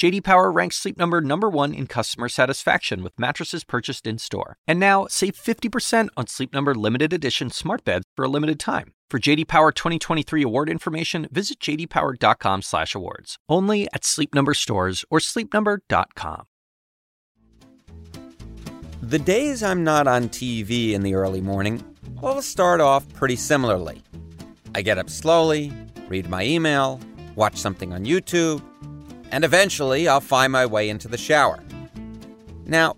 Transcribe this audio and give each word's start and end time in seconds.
JD 0.00 0.24
Power 0.24 0.50
ranks 0.50 0.76
Sleep 0.76 0.96
Number 0.96 1.20
number 1.20 1.50
1 1.50 1.74
in 1.74 1.86
customer 1.86 2.30
satisfaction 2.30 3.02
with 3.02 3.18
mattresses 3.18 3.64
purchased 3.64 4.06
in-store. 4.06 4.56
And 4.66 4.80
now, 4.80 5.06
save 5.10 5.34
50% 5.34 6.08
on 6.16 6.26
Sleep 6.26 6.54
Number 6.54 6.74
limited 6.74 7.12
edition 7.12 7.50
smart 7.50 7.84
beds 7.84 8.06
for 8.16 8.24
a 8.24 8.28
limited 8.28 8.58
time. 8.58 8.94
For 9.10 9.18
JD 9.18 9.46
Power 9.46 9.72
2023 9.72 10.42
award 10.42 10.70
information, 10.70 11.28
visit 11.30 11.60
jdpower.com/awards. 11.60 13.36
Only 13.46 13.88
at 13.92 14.06
Sleep 14.06 14.34
Number 14.34 14.54
stores 14.54 15.04
or 15.10 15.18
sleepnumber.com. 15.18 16.44
The 19.02 19.18
days 19.18 19.62
I'm 19.62 19.84
not 19.84 20.06
on 20.06 20.30
TV 20.30 20.94
in 20.94 21.02
the 21.02 21.12
early 21.12 21.42
morning 21.42 21.84
all 22.22 22.40
start 22.40 22.80
off 22.80 23.06
pretty 23.12 23.36
similarly. 23.36 24.00
I 24.74 24.80
get 24.80 24.96
up 24.96 25.10
slowly, 25.10 25.70
read 26.08 26.30
my 26.30 26.42
email, 26.42 26.98
watch 27.36 27.58
something 27.58 27.92
on 27.92 28.06
YouTube, 28.06 28.62
and 29.30 29.44
eventually 29.44 30.08
I'll 30.08 30.20
find 30.20 30.52
my 30.52 30.66
way 30.66 30.88
into 30.88 31.08
the 31.08 31.18
shower. 31.18 31.60
Now, 32.66 32.96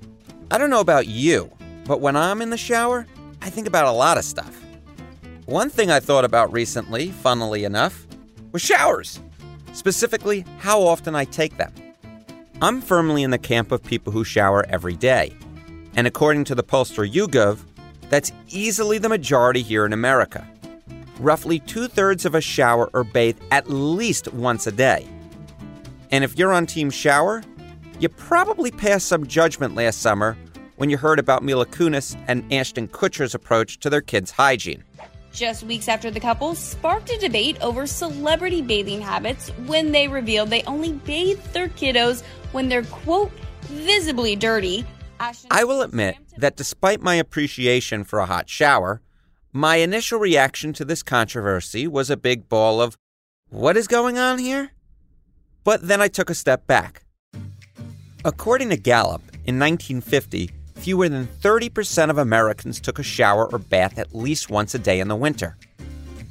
I 0.50 0.58
don't 0.58 0.70
know 0.70 0.80
about 0.80 1.06
you, 1.06 1.50
but 1.84 2.00
when 2.00 2.16
I'm 2.16 2.42
in 2.42 2.50
the 2.50 2.56
shower, 2.56 3.06
I 3.40 3.50
think 3.50 3.66
about 3.66 3.86
a 3.86 3.92
lot 3.92 4.18
of 4.18 4.24
stuff. 4.24 4.60
One 5.46 5.70
thing 5.70 5.90
I 5.90 6.00
thought 6.00 6.24
about 6.24 6.52
recently, 6.52 7.10
funnily 7.10 7.64
enough, 7.64 8.06
was 8.52 8.62
showers. 8.62 9.20
Specifically, 9.72 10.44
how 10.58 10.82
often 10.82 11.14
I 11.14 11.24
take 11.24 11.56
them. 11.56 11.72
I'm 12.60 12.80
firmly 12.80 13.22
in 13.22 13.30
the 13.30 13.38
camp 13.38 13.72
of 13.72 13.82
people 13.82 14.12
who 14.12 14.22
shower 14.22 14.64
every 14.68 14.94
day. 14.94 15.34
And 15.96 16.06
according 16.06 16.44
to 16.44 16.54
the 16.54 16.62
pollster 16.62 17.10
YouGov, 17.10 17.58
that's 18.08 18.30
easily 18.48 18.98
the 18.98 19.08
majority 19.08 19.62
here 19.62 19.84
in 19.84 19.92
America. 19.92 20.46
Roughly 21.18 21.58
two 21.58 21.88
thirds 21.88 22.24
of 22.24 22.34
us 22.34 22.44
shower 22.44 22.90
or 22.92 23.04
bathe 23.04 23.38
at 23.50 23.68
least 23.68 24.32
once 24.32 24.66
a 24.66 24.72
day. 24.72 25.08
And 26.12 26.22
if 26.22 26.38
you're 26.38 26.52
on 26.52 26.66
Team 26.66 26.90
Shower, 26.90 27.42
you 27.98 28.10
probably 28.10 28.70
passed 28.70 29.08
some 29.08 29.26
judgment 29.26 29.74
last 29.74 30.02
summer 30.02 30.36
when 30.76 30.90
you 30.90 30.98
heard 30.98 31.18
about 31.18 31.42
Mila 31.42 31.64
Kunis 31.64 32.22
and 32.28 32.44
Ashton 32.52 32.86
Kutcher's 32.88 33.34
approach 33.34 33.80
to 33.80 33.88
their 33.88 34.02
kids' 34.02 34.30
hygiene. 34.30 34.84
Just 35.32 35.62
weeks 35.62 35.88
after 35.88 36.10
the 36.10 36.20
couple 36.20 36.54
sparked 36.54 37.10
a 37.10 37.18
debate 37.18 37.56
over 37.62 37.86
celebrity 37.86 38.60
bathing 38.60 39.00
habits 39.00 39.48
when 39.64 39.90
they 39.90 40.06
revealed 40.06 40.50
they 40.50 40.62
only 40.64 40.92
bathe 40.92 41.42
their 41.54 41.68
kiddos 41.68 42.22
when 42.52 42.68
they're, 42.68 42.84
quote, 42.84 43.32
visibly 43.62 44.36
dirty. 44.36 44.84
Ashton 45.18 45.48
I 45.50 45.64
will 45.64 45.80
admit 45.80 46.16
that 46.36 46.56
despite 46.56 47.00
my 47.00 47.14
appreciation 47.14 48.04
for 48.04 48.18
a 48.18 48.26
hot 48.26 48.50
shower, 48.50 49.00
my 49.50 49.76
initial 49.76 50.18
reaction 50.18 50.74
to 50.74 50.84
this 50.84 51.02
controversy 51.02 51.86
was 51.86 52.10
a 52.10 52.16
big 52.18 52.50
ball 52.50 52.82
of, 52.82 52.98
what 53.48 53.78
is 53.78 53.88
going 53.88 54.18
on 54.18 54.38
here? 54.38 54.72
But 55.64 55.86
then 55.86 56.00
I 56.00 56.08
took 56.08 56.30
a 56.30 56.34
step 56.34 56.66
back. 56.66 57.02
According 58.24 58.70
to 58.70 58.76
Gallup, 58.76 59.22
in 59.44 59.58
1950, 59.58 60.50
fewer 60.76 61.08
than 61.08 61.26
30% 61.26 62.10
of 62.10 62.18
Americans 62.18 62.80
took 62.80 62.98
a 62.98 63.02
shower 63.02 63.46
or 63.52 63.58
bath 63.58 63.98
at 63.98 64.14
least 64.14 64.50
once 64.50 64.74
a 64.74 64.78
day 64.78 65.00
in 65.00 65.08
the 65.08 65.16
winter. 65.16 65.56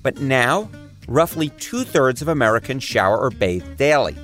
But 0.04 0.20
now, 0.20 0.70
roughly 1.08 1.50
two 1.50 1.84
thirds 1.84 2.22
of 2.22 2.28
Americans 2.28 2.84
shower 2.84 3.18
or 3.18 3.30
bathe 3.30 3.78
daily. 3.78 4.16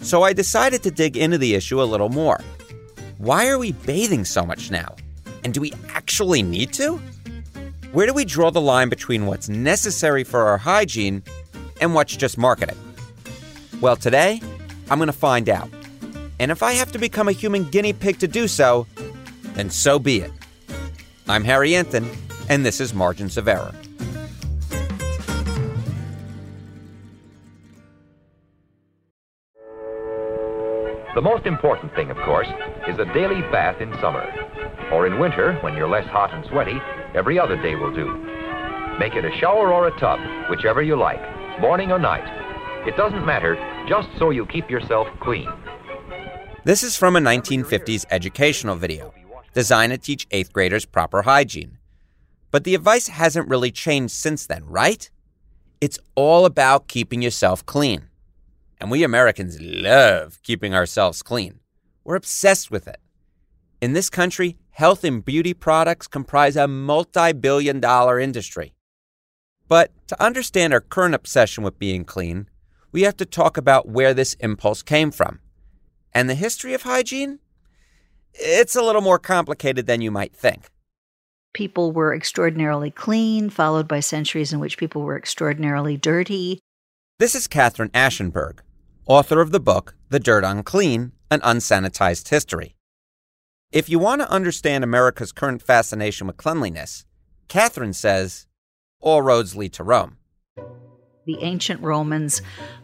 So 0.00 0.22
I 0.22 0.32
decided 0.32 0.82
to 0.82 0.90
dig 0.90 1.16
into 1.16 1.38
the 1.38 1.54
issue 1.54 1.80
a 1.80 1.84
little 1.84 2.08
more. 2.08 2.40
Why 3.18 3.48
are 3.48 3.58
we 3.58 3.72
bathing 3.72 4.24
so 4.24 4.44
much 4.44 4.70
now? 4.70 4.96
And 5.44 5.54
do 5.54 5.60
we 5.60 5.72
actually 5.90 6.42
need 6.42 6.72
to? 6.74 7.00
Where 7.92 8.06
do 8.06 8.14
we 8.14 8.24
draw 8.24 8.50
the 8.50 8.60
line 8.60 8.88
between 8.88 9.26
what's 9.26 9.48
necessary 9.48 10.24
for 10.24 10.40
our 10.48 10.58
hygiene 10.58 11.22
and 11.80 11.94
what's 11.94 12.16
just 12.16 12.38
marketing? 12.38 12.76
Well, 13.82 13.96
today, 13.96 14.40
I'm 14.88 14.98
going 14.98 15.08
to 15.08 15.12
find 15.12 15.48
out. 15.48 15.68
And 16.38 16.52
if 16.52 16.62
I 16.62 16.74
have 16.74 16.92
to 16.92 17.00
become 17.00 17.26
a 17.26 17.32
human 17.32 17.64
guinea 17.64 17.92
pig 17.92 18.20
to 18.20 18.28
do 18.28 18.46
so, 18.46 18.86
then 19.54 19.70
so 19.70 19.98
be 19.98 20.20
it. 20.20 20.30
I'm 21.28 21.42
Harry 21.42 21.70
Enten, 21.70 22.06
and 22.48 22.64
this 22.64 22.80
is 22.80 22.94
Margins 22.94 23.36
of 23.36 23.48
Error. 23.48 23.74
The 31.16 31.20
most 31.20 31.46
important 31.46 31.92
thing, 31.96 32.12
of 32.12 32.16
course, 32.18 32.46
is 32.86 33.00
a 33.00 33.12
daily 33.12 33.40
bath 33.50 33.80
in 33.80 33.92
summer. 34.00 34.32
Or 34.92 35.08
in 35.08 35.18
winter, 35.18 35.58
when 35.62 35.74
you're 35.74 35.88
less 35.88 36.06
hot 36.06 36.32
and 36.32 36.46
sweaty, 36.46 36.78
every 37.16 37.36
other 37.36 37.60
day 37.60 37.74
will 37.74 37.92
do. 37.92 38.06
Make 39.00 39.16
it 39.16 39.24
a 39.24 39.36
shower 39.40 39.72
or 39.72 39.88
a 39.88 39.98
tub, 39.98 40.20
whichever 40.48 40.82
you 40.82 40.94
like, 40.94 41.20
morning 41.60 41.90
or 41.90 41.98
night. 41.98 42.42
It 42.84 42.96
doesn't 42.96 43.24
matter, 43.24 43.54
just 43.88 44.08
so 44.18 44.30
you 44.30 44.46
keep 44.46 44.70
yourself 44.70 45.08
clean. 45.20 45.48
This 46.64 46.82
is 46.82 46.96
from 46.96 47.16
a 47.16 47.20
1950s 47.20 48.04
educational 48.10 48.76
video 48.76 49.12
designed 49.52 49.92
to 49.92 49.98
teach 49.98 50.26
eighth 50.30 50.52
graders 50.52 50.84
proper 50.84 51.22
hygiene. 51.22 51.78
But 52.50 52.64
the 52.64 52.74
advice 52.74 53.08
hasn't 53.08 53.48
really 53.48 53.70
changed 53.70 54.14
since 54.14 54.46
then, 54.46 54.64
right? 54.66 55.10
It's 55.80 55.98
all 56.14 56.44
about 56.44 56.86
keeping 56.86 57.22
yourself 57.22 57.64
clean. 57.66 58.08
And 58.80 58.90
we 58.90 59.02
Americans 59.02 59.60
love 59.60 60.38
keeping 60.42 60.74
ourselves 60.74 61.22
clean. 61.22 61.60
We're 62.04 62.16
obsessed 62.16 62.70
with 62.70 62.86
it. 62.86 62.98
In 63.80 63.92
this 63.92 64.10
country, 64.10 64.58
health 64.70 65.04
and 65.04 65.24
beauty 65.24 65.54
products 65.54 66.06
comprise 66.06 66.56
a 66.56 66.68
multi 66.68 67.32
billion 67.32 67.80
dollar 67.80 68.20
industry. 68.20 68.74
But 69.68 69.90
to 70.08 70.22
understand 70.22 70.72
our 70.72 70.80
current 70.80 71.14
obsession 71.14 71.64
with 71.64 71.78
being 71.78 72.04
clean, 72.04 72.48
we 72.92 73.02
have 73.02 73.16
to 73.16 73.26
talk 73.26 73.56
about 73.56 73.88
where 73.88 74.14
this 74.14 74.34
impulse 74.34 74.82
came 74.82 75.10
from. 75.10 75.40
And 76.12 76.28
the 76.28 76.34
history 76.34 76.74
of 76.74 76.82
hygiene? 76.82 77.38
It's 78.34 78.76
a 78.76 78.82
little 78.82 79.00
more 79.00 79.18
complicated 79.18 79.86
than 79.86 80.02
you 80.02 80.10
might 80.10 80.34
think. 80.34 80.68
People 81.54 81.92
were 81.92 82.14
extraordinarily 82.14 82.90
clean, 82.90 83.50
followed 83.50 83.88
by 83.88 84.00
centuries 84.00 84.52
in 84.52 84.60
which 84.60 84.78
people 84.78 85.02
were 85.02 85.16
extraordinarily 85.16 85.96
dirty. 85.96 86.58
This 87.18 87.34
is 87.34 87.46
Katherine 87.46 87.90
Ashenburg, 87.90 88.60
author 89.06 89.40
of 89.40 89.52
the 89.52 89.60
book 89.60 89.94
The 90.08 90.20
Dirt 90.20 90.44
on 90.44 90.62
Clean 90.62 91.12
An 91.30 91.40
Unsanitized 91.40 92.28
History. 92.28 92.74
If 93.70 93.88
you 93.88 93.98
want 93.98 94.20
to 94.20 94.30
understand 94.30 94.84
America's 94.84 95.32
current 95.32 95.62
fascination 95.62 96.26
with 96.26 96.36
cleanliness, 96.36 97.04
Katherine 97.48 97.94
says, 97.94 98.46
all 99.00 99.22
roads 99.22 99.56
lead 99.56 99.72
to 99.74 99.84
Rome. 99.84 100.18
The 101.26 101.42
ancient 101.42 101.80
Romans 101.82 102.42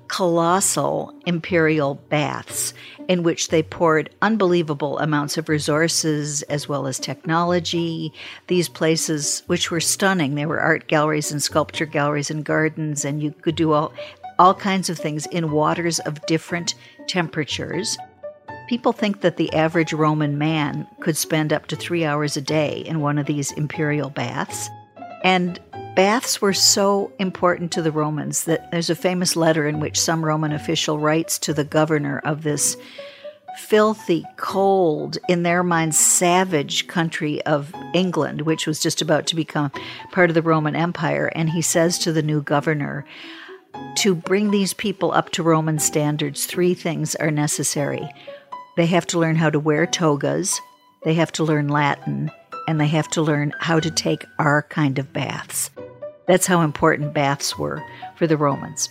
colossal 0.09 1.15
imperial 1.27 1.95
baths 2.09 2.75
in 3.09 3.23
which 3.23 3.49
they 3.49 3.63
poured 3.63 4.11
unbelievable 4.21 4.99
amounts 4.99 5.39
of 5.39 5.49
resources 5.49 6.43
as 6.43 6.69
well 6.69 6.87
as 6.87 6.99
technology. 6.99 8.13
These 8.47 8.69
places, 8.69 9.43
which 9.47 9.71
were 9.71 9.81
stunning, 9.81 10.35
they 10.35 10.47
were 10.47 10.61
art 10.61 10.89
galleries 10.89 11.33
and 11.33 11.43
sculpture 11.43 11.87
galleries 11.87 12.31
and 12.31 12.45
gardens, 12.45 13.05
and 13.05 13.23
you 13.23 13.33
could 13.33 13.55
do 13.55 13.73
all, 13.73 13.93
all 14.39 14.55
kinds 14.55 14.91
of 14.91 14.99
things 14.99 15.27
in 15.27 15.51
waters 15.51 15.99
of 16.01 16.25
different 16.27 16.75
temperatures. 17.07 17.97
People 18.69 18.93
think 18.93 19.23
that 19.23 19.39
the 19.39 19.53
average 19.55 19.95
Roman 19.95 20.37
man 20.37 20.87
could 21.01 21.17
spend 21.17 21.53
up 21.53 21.67
to 21.67 21.77
three 21.77 22.05
hours 22.05 22.37
a 22.37 22.43
day 22.43 22.83
in 22.87 23.01
one 23.01 23.19
of 23.19 23.27
these 23.27 23.53
imperial 23.53 24.11
baths. 24.11 24.69
And 25.25 25.59
baths 25.99 26.41
were 26.41 26.53
so 26.53 27.11
important 27.19 27.73
to 27.73 27.83
the 27.83 27.91
Romans 27.91 28.45
that 28.45 28.71
there's 28.71 28.89
a 28.89 28.95
famous 28.95 29.35
letter 29.35 29.67
in 29.67 29.81
which 29.81 29.99
some 29.99 30.25
Roman 30.25 30.53
official 30.53 30.97
writes 30.97 31.41
to 31.41 31.53
the 31.53 31.65
governor 31.65 32.21
of 32.21 32.45
this 32.45 32.77
filthy, 33.67 34.25
cold, 34.37 35.19
in 35.29 35.43
their 35.43 35.65
minds, 35.65 35.99
savage 35.99 36.87
country 36.87 37.45
of 37.47 37.75
England, 37.95 38.43
which 38.43 38.65
was 38.65 38.79
just 38.79 39.03
about 39.03 39.27
to 39.27 39.35
become 39.35 39.73
part 40.13 40.31
of 40.31 40.35
the 40.35 40.41
Roman 40.41 40.77
Empire. 40.77 41.33
And 41.35 41.51
he 41.51 41.63
says 41.63 41.99
to 41.99 42.13
the 42.13 42.23
new 42.23 42.43
governor, 42.43 43.05
to 43.97 44.15
bring 44.15 44.53
these 44.53 44.73
people 44.73 45.11
up 45.11 45.31
to 45.31 45.43
Roman 45.43 45.81
standards, 45.81 46.47
three 46.47 46.75
things 46.75 47.17
are 47.17 47.33
necessary. 47.33 48.09
They 48.77 48.87
have 48.87 49.09
to 49.09 49.19
learn 49.19 49.35
how 49.35 49.51
to 49.51 49.59
wear 49.59 49.85
togas, 49.85 50.61
they 51.03 51.15
have 51.15 51.33
to 51.33 51.43
learn 51.43 51.67
Latin, 51.67 52.31
and 52.69 52.81
they 52.81 52.87
have 52.87 53.09
to 53.09 53.23
learn 53.23 53.53
how 53.59 53.81
to 53.81 53.91
take 53.91 54.25
our 54.39 54.63
kind 54.63 55.01
of 55.01 55.13
baths. 55.13 55.71
That's 56.29 56.47
how 56.47 56.61
important 56.61 57.15
baths 57.15 57.59
were 57.59 57.83
for 58.17 58.27
the 58.27 58.37
Romans. 58.37 58.91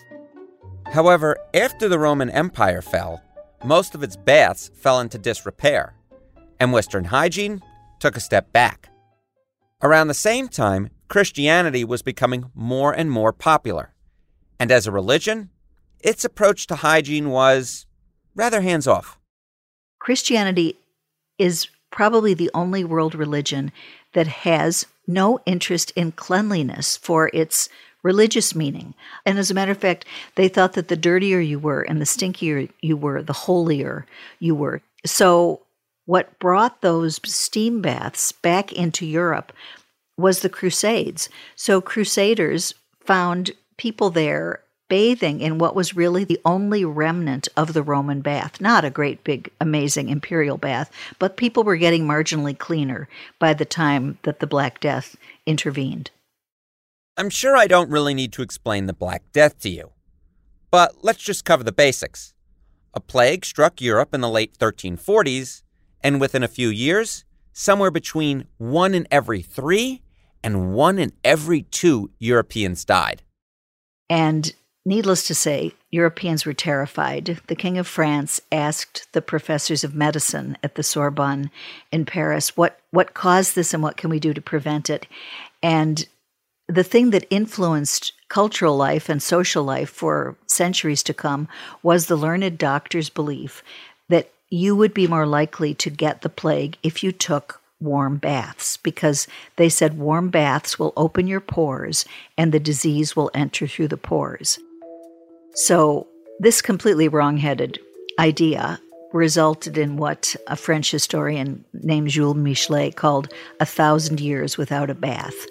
However, 0.92 1.38
after 1.54 1.88
the 1.88 2.00
Roman 2.00 2.30
Empire 2.32 2.82
fell, 2.82 3.22
most 3.64 3.94
of 3.94 4.04
its 4.04 4.16
baths 4.16 4.72
fell 4.74 5.00
into 5.00 5.18
disrepair, 5.18 5.94
and 6.60 6.74
Western 6.74 7.06
hygiene 7.06 7.62
took 8.00 8.18
a 8.18 8.22
step 8.22 8.52
back. 8.52 8.90
Around 9.84 10.08
the 10.08 10.14
same 10.16 10.48
time, 10.48 10.90
Christianity 11.08 11.86
was 11.86 12.02
becoming 12.02 12.50
more 12.56 12.92
and 12.92 13.12
more 13.12 13.32
popular, 13.32 13.94
and 14.60 14.72
as 14.72 14.88
a 14.88 14.92
religion, 14.92 15.52
its 16.00 16.26
approach 16.26 16.68
to 16.68 16.76
hygiene 16.78 17.30
was 17.30 17.86
rather 18.36 18.62
hands 18.62 18.88
off. 18.88 19.20
Christianity 20.00 20.78
is 21.38 21.68
probably 21.92 22.34
the 22.34 22.52
only 22.54 22.84
world 22.84 23.14
religion 23.14 23.72
that 24.14 24.28
has 24.28 24.86
no 25.08 25.40
interest 25.46 25.92
in 25.96 26.12
cleanliness 26.12 26.98
for 26.98 27.32
its 27.34 27.70
religious 28.04 28.54
meaning. 28.54 28.94
And 29.26 29.40
as 29.40 29.50
a 29.50 29.54
matter 29.54 29.72
of 29.72 29.80
fact, 29.80 30.06
they 30.36 30.48
thought 30.48 30.74
that 30.74 30.88
the 30.88 30.96
dirtier 30.96 31.40
you 31.40 31.60
were 31.60 31.82
and 31.82 32.00
the 32.00 32.06
stinkier 32.06 32.70
you 32.82 32.96
were, 32.96 33.24
the 33.24 33.34
holier 33.34 34.06
you 34.40 34.56
were. 34.56 34.82
So, 35.06 35.62
what 36.06 36.40
brought 36.40 36.82
those 36.82 37.20
steam 37.26 37.82
baths 37.82 38.32
back 38.32 38.72
into 38.72 39.06
Europe 39.06 39.52
was 40.18 40.40
the 40.40 40.50
Crusades. 40.50 41.28
So, 41.56 41.82
Crusaders 41.82 42.74
found 43.02 43.52
people 43.78 44.10
there 44.10 44.62
bathing 44.90 45.42
in 45.42 45.58
what 45.58 45.76
was 45.76 45.96
really 45.96 46.24
the 46.24 46.40
only 46.46 46.86
remnant 46.86 47.48
of 47.58 47.74
the 47.74 47.84
Roman 47.84 48.22
bath. 48.22 48.62
Not 48.62 48.86
a 48.86 48.90
great, 48.90 49.24
big, 49.24 49.52
amazing 49.60 50.10
imperial 50.10 50.58
bath, 50.58 50.92
but 51.20 51.38
people 51.38 51.64
were 51.64 51.78
getting 51.78 52.06
marginally 52.06 52.58
cleaner 52.58 53.08
by 53.40 53.54
the 53.54 53.66
time 53.66 54.18
that 54.24 54.40
the 54.40 54.48
Black 54.48 54.80
Death 54.80 55.16
intervened. 55.46 56.12
I'm 57.18 57.30
sure 57.30 57.58
I 57.58 57.68
don't 57.68 57.90
really 57.90 58.14
need 58.14 58.32
to 58.34 58.42
explain 58.42 58.86
the 58.86 58.94
Black 58.94 59.24
Death 59.32 59.60
to 59.60 59.70
you, 59.70 59.92
but 60.70 61.04
let's 61.04 61.24
just 61.24 61.46
cover 61.46 61.64
the 61.64 61.72
basics. 61.72 62.34
A 62.94 63.00
plague 63.00 63.46
struck 63.46 63.82
Europe 63.82 64.14
in 64.14 64.22
the 64.22 64.30
late 64.30 64.58
1340s, 64.58 65.64
and 66.02 66.22
within 66.22 66.44
a 66.44 66.48
few 66.48 66.70
years, 66.70 67.26
somewhere 67.52 67.92
between 67.92 68.46
one 68.58 68.94
in 68.94 69.08
every 69.10 69.42
three 69.42 70.02
and 70.44 70.74
one 70.74 71.00
in 71.00 71.12
every 71.24 71.64
two 71.64 72.12
Europeans 72.20 72.86
died. 72.86 73.24
And 74.10 74.54
needless 74.88 75.28
to 75.28 75.36
say, 75.36 75.74
Europeans 75.92 76.46
were 76.46 76.54
terrified. 76.54 77.40
The 77.48 77.56
King 77.56 77.78
of 77.78 77.88
France 77.88 78.40
asked 78.52 79.12
the 79.12 79.22
professors 79.22 79.84
of 79.84 79.94
medicine 79.94 80.58
at 80.64 80.76
the 80.76 80.84
Sorbonne 80.84 81.52
in 81.92 82.06
Paris, 82.06 82.56
what, 82.56 82.80
what 82.92 83.14
caused 83.14 83.54
this 83.54 83.74
and 83.74 83.84
what 83.84 83.98
can 83.98 84.10
we 84.10 84.20
do 84.20 84.34
to 84.34 84.42
prevent 84.42 84.90
it? 84.90 85.06
And 85.62 86.08
the 86.68 86.86
thing 86.86 87.10
that 87.10 87.28
influenced 87.30 88.14
cultural 88.30 88.78
life 88.78 89.10
and 89.10 89.22
social 89.22 89.64
life 89.64 89.90
for 89.90 90.38
centuries 90.48 91.04
to 91.04 91.14
come 91.14 91.50
was 91.84 92.06
the 92.06 92.16
learned 92.16 92.58
doctor's 92.58 93.10
belief 93.10 93.64
that 94.08 94.32
you 94.50 94.74
would 94.74 94.94
be 94.94 95.08
more 95.08 95.26
likely 95.26 95.74
to 95.74 95.90
get 95.90 96.22
the 96.22 96.30
plague 96.30 96.78
if 96.82 97.04
you 97.04 97.12
took 97.12 97.62
warm 97.80 98.18
baths 98.18 98.78
because 98.78 99.28
they 99.58 99.70
said 99.70 100.00
warm 100.00 100.30
baths 100.30 100.80
will 100.80 100.94
open 100.96 101.28
your 101.28 101.42
pores 101.42 102.06
and 102.38 102.52
the 102.52 102.60
disease 102.60 103.16
will 103.16 103.30
enter 103.34 103.68
through 103.68 103.88
the 103.88 103.98
pores. 103.98 104.60
So, 105.58 106.06
this 106.40 106.62
completely 106.62 107.08
wrong-headed 107.08 107.80
idea 108.20 108.80
resulted 109.12 109.76
in 109.76 109.98
what 109.98 110.36
a 110.46 110.56
French 110.56 110.92
historian 110.92 111.66
named 111.74 112.10
Jules 112.10 112.38
Michelet 112.38 112.96
called 112.96 113.34
a 113.60 113.66
thousand 113.66 114.20
years 114.20 114.56
without 114.56 114.92
a 114.92 114.94
bath. 114.94 115.48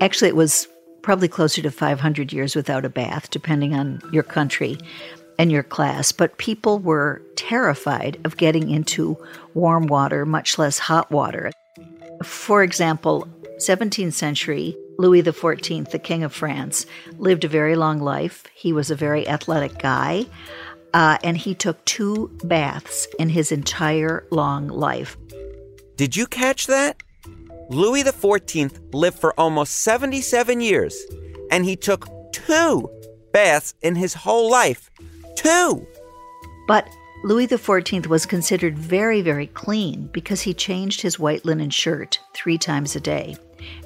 Actually, 0.00 0.30
it 0.30 0.36
was 0.36 0.66
probably 1.02 1.28
closer 1.28 1.62
to 1.62 1.70
500 1.70 2.32
years 2.32 2.56
without 2.56 2.84
a 2.84 2.88
bath, 2.88 3.30
depending 3.30 3.76
on 3.76 4.00
your 4.12 4.24
country 4.24 4.76
and 5.38 5.52
your 5.52 5.62
class. 5.62 6.10
But 6.10 6.38
people 6.38 6.80
were 6.80 7.22
terrified 7.36 8.18
of 8.24 8.36
getting 8.36 8.70
into 8.70 9.16
warm 9.54 9.86
water, 9.86 10.26
much 10.26 10.58
less 10.58 10.80
hot 10.80 11.12
water. 11.12 11.52
For 12.24 12.64
example, 12.64 13.28
17th 13.58 14.14
century, 14.14 14.76
Louis 14.98 15.22
XIV, 15.22 15.90
the 15.90 15.98
King 15.98 16.22
of 16.22 16.32
France, 16.32 16.86
lived 17.18 17.44
a 17.44 17.48
very 17.48 17.76
long 17.76 18.00
life. 18.00 18.44
He 18.54 18.72
was 18.72 18.90
a 18.90 18.96
very 18.96 19.26
athletic 19.28 19.78
guy, 19.78 20.26
uh, 20.92 21.18
and 21.24 21.36
he 21.36 21.54
took 21.54 21.84
two 21.84 22.30
baths 22.44 23.08
in 23.18 23.28
his 23.28 23.50
entire 23.50 24.26
long 24.30 24.68
life. 24.68 25.16
Did 25.96 26.16
you 26.16 26.26
catch 26.26 26.66
that? 26.66 27.02
Louis 27.70 28.04
XIV 28.04 28.94
lived 28.94 29.18
for 29.18 29.38
almost 29.38 29.80
77 29.80 30.60
years, 30.60 30.96
and 31.50 31.64
he 31.64 31.76
took 31.76 32.06
two 32.32 32.88
baths 33.32 33.74
in 33.82 33.96
his 33.96 34.14
whole 34.14 34.50
life. 34.50 34.90
Two! 35.34 35.86
But 36.68 36.88
Louis 37.24 37.46
XIV 37.46 38.06
was 38.06 38.26
considered 38.26 38.78
very, 38.78 39.22
very 39.22 39.46
clean 39.46 40.08
because 40.12 40.42
he 40.42 40.52
changed 40.52 41.00
his 41.00 41.18
white 41.18 41.44
linen 41.44 41.70
shirt 41.70 42.20
three 42.34 42.58
times 42.58 42.94
a 42.94 43.00
day. 43.00 43.36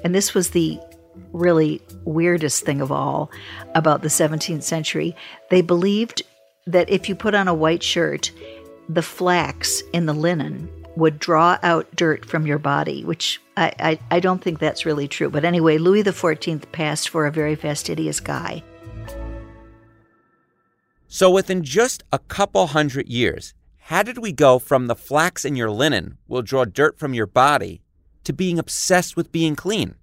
And 0.03 0.13
this 0.13 0.33
was 0.33 0.49
the 0.49 0.79
really 1.33 1.81
weirdest 2.05 2.65
thing 2.65 2.81
of 2.81 2.91
all 2.91 3.31
about 3.75 4.01
the 4.01 4.07
17th 4.07 4.63
century. 4.63 5.15
They 5.49 5.61
believed 5.61 6.23
that 6.67 6.89
if 6.89 7.09
you 7.09 7.15
put 7.15 7.35
on 7.35 7.47
a 7.47 7.53
white 7.53 7.83
shirt, 7.83 8.31
the 8.87 9.01
flax 9.01 9.81
in 9.93 10.05
the 10.05 10.13
linen 10.13 10.69
would 10.95 11.19
draw 11.19 11.57
out 11.63 11.87
dirt 11.95 12.25
from 12.25 12.45
your 12.45 12.59
body, 12.59 13.03
which 13.05 13.39
I, 13.55 13.73
I, 13.79 13.99
I 14.11 14.19
don't 14.19 14.41
think 14.41 14.59
that's 14.59 14.85
really 14.85 15.07
true. 15.07 15.29
But 15.29 15.45
anyway, 15.45 15.77
Louis 15.77 16.03
XIV 16.03 16.71
passed 16.71 17.09
for 17.09 17.25
a 17.25 17.31
very 17.31 17.55
fastidious 17.55 18.19
guy. 18.19 18.63
So 21.07 21.31
within 21.31 21.63
just 21.63 22.03
a 22.11 22.19
couple 22.19 22.67
hundred 22.67 23.07
years, 23.07 23.53
how 23.77 24.03
did 24.03 24.19
we 24.19 24.31
go 24.31 24.59
from 24.59 24.85
the 24.85 24.95
flax 24.95 25.43
in 25.43 25.55
your 25.55 25.71
linen 25.71 26.17
will 26.27 26.43
draw 26.43 26.65
dirt 26.65 26.99
from 26.99 27.15
your 27.15 27.25
body 27.25 27.81
to 28.25 28.33
being 28.33 28.59
obsessed 28.59 29.17
with 29.17 29.31
being 29.31 29.55
clean? 29.55 29.95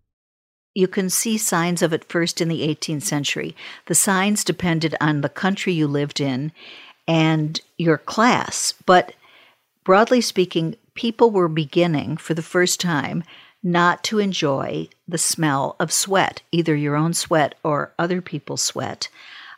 You 0.76 0.88
can 0.88 1.08
see 1.08 1.38
signs 1.38 1.80
of 1.80 1.94
it 1.94 2.04
first 2.04 2.42
in 2.42 2.48
the 2.48 2.60
18th 2.68 3.04
century. 3.04 3.56
The 3.86 3.94
signs 3.94 4.44
depended 4.44 4.94
on 5.00 5.22
the 5.22 5.30
country 5.30 5.72
you 5.72 5.86
lived 5.86 6.20
in 6.20 6.52
and 7.08 7.58
your 7.78 7.96
class, 7.96 8.74
but 8.84 9.14
broadly 9.84 10.20
speaking, 10.20 10.76
people 10.94 11.30
were 11.30 11.48
beginning 11.48 12.18
for 12.18 12.34
the 12.34 12.42
first 12.42 12.78
time 12.78 13.24
not 13.62 14.04
to 14.04 14.18
enjoy 14.18 14.86
the 15.08 15.16
smell 15.16 15.76
of 15.80 15.90
sweat, 15.90 16.42
either 16.52 16.76
your 16.76 16.94
own 16.94 17.14
sweat 17.14 17.54
or 17.64 17.94
other 17.98 18.20
people's 18.20 18.60
sweat. 18.60 19.08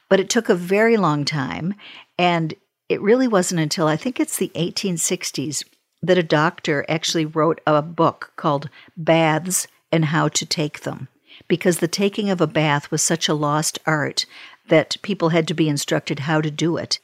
But 0.09 0.21
it 0.21 0.31
took 0.31 0.49
a 0.49 0.55
very 0.55 0.97
long 0.97 1.25
time. 1.25 1.75
And 2.17 2.55
it 2.89 3.03
really 3.03 3.27
wasn't 3.27 3.61
until 3.61 3.89
I 3.89 3.97
think 3.97 4.21
it's 4.21 4.37
the 4.37 4.53
1860s 4.55 5.65
that 6.01 6.17
a 6.17 6.23
doctor 6.23 6.87
actually 6.89 7.27
wrote 7.27 7.61
a 7.67 7.83
book 7.83 8.33
called 8.37 8.71
Baths 8.97 9.67
and 9.91 10.07
How 10.07 10.29
to 10.29 10.47
Take 10.47 10.81
Them. 10.81 11.09
Because 11.47 11.79
the 11.79 11.89
taking 11.89 12.31
of 12.31 12.41
a 12.41 12.47
bath 12.47 12.91
was 12.91 13.03
such 13.03 13.29
a 13.29 13.35
lost 13.35 13.79
art 13.87 14.27
that 14.69 14.97
people 15.03 15.31
had 15.31 15.47
to 15.49 15.55
be 15.55 15.69
instructed 15.69 16.21
how 16.21 16.41
to 16.41 16.51
do 16.51 16.77
it. 16.77 16.99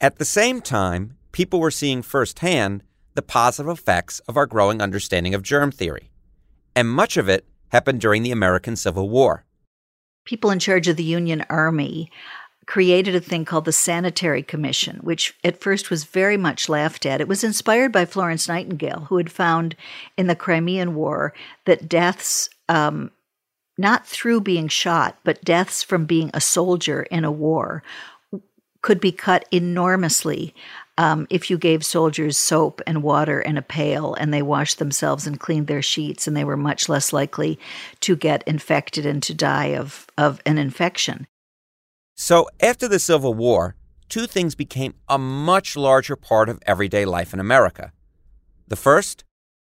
At 0.00 0.18
the 0.18 0.24
same 0.24 0.60
time, 0.60 1.16
people 1.32 1.60
were 1.60 1.70
seeing 1.70 2.02
firsthand 2.02 2.82
the 3.14 3.22
positive 3.22 3.70
effects 3.70 4.20
of 4.20 4.36
our 4.36 4.46
growing 4.46 4.80
understanding 4.80 5.34
of 5.34 5.42
germ 5.42 5.70
theory. 5.70 6.10
And 6.74 6.88
much 6.88 7.16
of 7.16 7.28
it 7.28 7.44
happened 7.68 8.00
during 8.00 8.22
the 8.22 8.30
American 8.30 8.76
Civil 8.76 9.08
War 9.08 9.44
people 10.24 10.50
in 10.50 10.58
charge 10.58 10.88
of 10.88 10.96
the 10.96 11.02
Union 11.02 11.44
Army 11.50 12.10
created 12.70 13.16
a 13.16 13.20
thing 13.20 13.44
called 13.44 13.64
the 13.64 13.72
Sanitary 13.72 14.44
Commission, 14.44 14.98
which 14.98 15.34
at 15.42 15.60
first 15.60 15.90
was 15.90 16.04
very 16.04 16.36
much 16.36 16.68
laughed 16.68 17.04
at. 17.04 17.20
It 17.20 17.26
was 17.26 17.42
inspired 17.42 17.90
by 17.90 18.04
Florence 18.04 18.46
Nightingale, 18.46 19.06
who 19.08 19.16
had 19.16 19.32
found 19.32 19.74
in 20.16 20.28
the 20.28 20.36
Crimean 20.36 20.94
War 20.94 21.34
that 21.64 21.88
deaths, 21.88 22.48
um, 22.68 23.10
not 23.76 24.06
through 24.06 24.42
being 24.42 24.68
shot, 24.68 25.18
but 25.24 25.42
deaths 25.42 25.82
from 25.82 26.04
being 26.04 26.30
a 26.32 26.40
soldier 26.40 27.02
in 27.10 27.24
a 27.24 27.32
war, 27.32 27.82
could 28.82 29.00
be 29.00 29.10
cut 29.10 29.46
enormously 29.50 30.54
um, 30.96 31.26
if 31.28 31.50
you 31.50 31.58
gave 31.58 31.84
soldiers 31.84 32.38
soap 32.38 32.80
and 32.86 33.02
water 33.02 33.40
and 33.40 33.58
a 33.58 33.62
pail 33.62 34.14
and 34.14 34.32
they 34.32 34.42
washed 34.42 34.78
themselves 34.78 35.26
and 35.26 35.40
cleaned 35.40 35.66
their 35.66 35.82
sheets, 35.82 36.28
and 36.28 36.36
they 36.36 36.44
were 36.44 36.56
much 36.56 36.88
less 36.88 37.12
likely 37.12 37.58
to 37.98 38.14
get 38.14 38.46
infected 38.46 39.04
and 39.04 39.24
to 39.24 39.34
die 39.34 39.74
of, 39.74 40.06
of 40.16 40.40
an 40.46 40.56
infection. 40.56 41.26
So, 42.22 42.50
after 42.60 42.86
the 42.86 42.98
Civil 42.98 43.32
War, 43.32 43.76
two 44.10 44.26
things 44.26 44.54
became 44.54 44.92
a 45.08 45.16
much 45.16 45.74
larger 45.74 46.16
part 46.16 46.50
of 46.50 46.60
everyday 46.66 47.06
life 47.06 47.32
in 47.32 47.40
America. 47.40 47.92
The 48.68 48.76
first, 48.76 49.24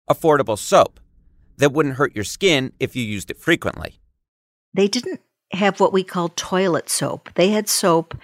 affordable 0.10 0.58
soap 0.58 1.01
that 1.58 1.74
wouldn't 1.74 1.96
hurt 1.96 2.16
your 2.16 2.24
skin 2.24 2.72
if 2.80 2.96
you 2.96 3.04
used 3.04 3.30
it 3.30 3.38
frequently. 3.38 4.00
They 4.74 4.88
didn't 4.88 5.20
have 5.51 5.82
what 5.82 5.92
we 5.92 6.06
call 6.06 6.30
toilet 6.30 6.89
soap. 6.89 7.30
They 7.36 7.50
had 7.50 7.68
soap 7.68 8.18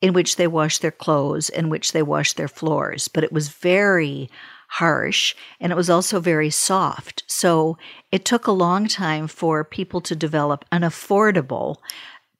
in 0.00 0.14
which 0.14 0.36
they 0.36 0.46
washed 0.46 0.80
their 0.80 0.90
clothes, 0.90 1.50
in 1.50 1.68
which 1.68 1.92
they 1.92 2.02
washed 2.02 2.38
their 2.38 2.48
floors. 2.48 3.08
But 3.08 3.24
it 3.24 3.32
was 3.32 3.48
very 3.48 4.30
harsh 4.68 5.34
and 5.60 5.70
it 5.70 5.76
was 5.76 5.90
also 5.90 6.18
very 6.18 6.50
soft. 6.50 7.24
So 7.26 7.76
it 8.10 8.24
took 8.24 8.46
a 8.46 8.52
long 8.52 8.88
time 8.88 9.28
for 9.28 9.64
people 9.64 10.00
to 10.00 10.16
develop 10.16 10.64
an 10.72 10.80
affordable 10.80 11.76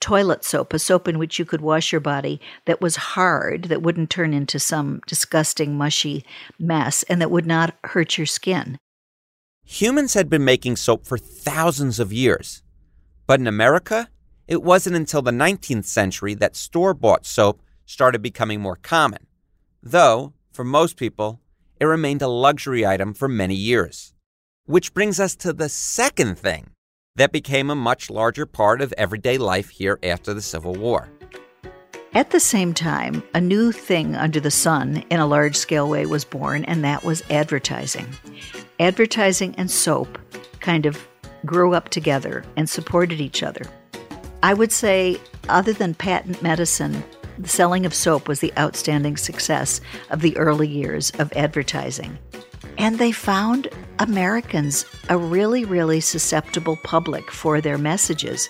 toilet 0.00 0.44
soap, 0.44 0.72
a 0.72 0.78
soap 0.78 1.08
in 1.08 1.18
which 1.18 1.38
you 1.38 1.44
could 1.44 1.60
wash 1.60 1.92
your 1.92 2.00
body 2.00 2.40
that 2.64 2.80
was 2.80 2.96
hard, 2.96 3.64
that 3.64 3.82
wouldn't 3.82 4.10
turn 4.10 4.32
into 4.32 4.58
some 4.58 5.00
disgusting, 5.06 5.76
mushy 5.76 6.24
mess, 6.58 7.02
and 7.04 7.20
that 7.20 7.30
would 7.30 7.46
not 7.46 7.74
hurt 7.84 8.18
your 8.18 8.26
skin. 8.26 8.78
Humans 9.64 10.14
had 10.14 10.28
been 10.28 10.44
making 10.44 10.76
soap 10.76 11.06
for 11.06 11.18
thousands 11.18 11.98
of 11.98 12.12
years. 12.12 12.62
But 13.26 13.40
in 13.40 13.46
America, 13.46 14.08
it 14.46 14.62
wasn't 14.62 14.94
until 14.94 15.22
the 15.22 15.32
19th 15.32 15.86
century 15.86 16.34
that 16.34 16.54
store 16.54 16.94
bought 16.94 17.26
soap 17.26 17.60
started 17.84 18.22
becoming 18.22 18.60
more 18.60 18.76
common, 18.76 19.26
though, 19.82 20.32
for 20.52 20.64
most 20.64 20.96
people, 20.96 21.40
it 21.80 21.84
remained 21.84 22.22
a 22.22 22.28
luxury 22.28 22.86
item 22.86 23.12
for 23.12 23.28
many 23.28 23.54
years. 23.54 24.14
Which 24.66 24.94
brings 24.94 25.18
us 25.20 25.34
to 25.36 25.52
the 25.52 25.68
second 25.68 26.38
thing 26.38 26.70
that 27.16 27.32
became 27.32 27.70
a 27.70 27.74
much 27.74 28.08
larger 28.10 28.46
part 28.46 28.80
of 28.80 28.94
everyday 28.96 29.38
life 29.38 29.70
here 29.70 29.98
after 30.02 30.32
the 30.32 30.42
Civil 30.42 30.74
War. 30.74 31.08
At 32.14 32.30
the 32.30 32.40
same 32.40 32.72
time, 32.72 33.22
a 33.34 33.40
new 33.40 33.72
thing 33.72 34.14
under 34.14 34.40
the 34.40 34.50
sun 34.50 35.04
in 35.10 35.20
a 35.20 35.26
large 35.26 35.56
scale 35.56 35.88
way 35.88 36.06
was 36.06 36.24
born, 36.24 36.64
and 36.64 36.82
that 36.84 37.04
was 37.04 37.22
advertising. 37.28 38.06
Advertising 38.80 39.54
and 39.58 39.70
soap 39.70 40.18
kind 40.60 40.86
of 40.86 41.06
grew 41.44 41.74
up 41.74 41.90
together 41.90 42.44
and 42.56 42.70
supported 42.70 43.20
each 43.20 43.42
other. 43.42 43.62
I 44.42 44.54
would 44.54 44.72
say, 44.72 45.20
other 45.48 45.72
than 45.72 45.94
patent 45.94 46.42
medicine, 46.42 47.04
the 47.38 47.48
selling 47.48 47.84
of 47.84 47.92
soap 47.92 48.28
was 48.28 48.40
the 48.40 48.52
outstanding 48.56 49.16
success 49.16 49.80
of 50.10 50.22
the 50.22 50.36
early 50.38 50.68
years 50.68 51.10
of 51.18 51.32
advertising. 51.34 52.18
And 52.78 52.98
they 52.98 53.12
found 53.12 53.68
Americans 53.98 54.84
a 55.08 55.16
really, 55.16 55.64
really 55.64 56.00
susceptible 56.00 56.76
public 56.84 57.30
for 57.30 57.60
their 57.60 57.78
messages. 57.78 58.48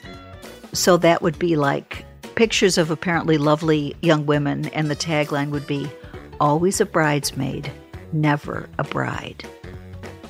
So 0.72 0.96
that 0.98 1.22
would 1.22 1.38
be 1.38 1.56
like 1.56 2.04
pictures 2.34 2.76
of 2.76 2.90
apparently 2.90 3.38
lovely 3.38 3.96
young 4.02 4.26
women, 4.26 4.66
and 4.68 4.90
the 4.90 4.96
tagline 4.96 5.50
would 5.50 5.66
be 5.66 5.90
always 6.38 6.80
a 6.80 6.86
bridesmaid, 6.86 7.72
never 8.12 8.68
a 8.78 8.84
bride. 8.84 9.44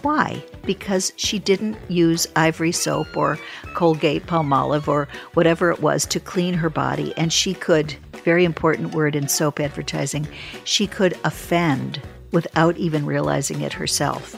Why? 0.02 0.44
Because 0.64 1.12
she 1.16 1.40
didn't 1.40 1.76
use 1.88 2.28
ivory 2.36 2.70
soap 2.70 3.16
or 3.16 3.40
Colgate 3.74 4.26
Palmolive 4.26 4.86
or 4.86 5.08
whatever 5.34 5.72
it 5.72 5.80
was 5.80 6.06
to 6.06 6.20
clean 6.20 6.54
her 6.54 6.70
body, 6.70 7.12
and 7.16 7.32
she 7.32 7.54
could, 7.54 7.96
very 8.22 8.44
important 8.44 8.94
word 8.94 9.16
in 9.16 9.26
soap 9.26 9.58
advertising, 9.58 10.28
she 10.62 10.86
could 10.86 11.18
offend 11.24 12.00
without 12.36 12.76
even 12.76 13.06
realizing 13.06 13.62
it 13.62 13.72
herself. 13.72 14.36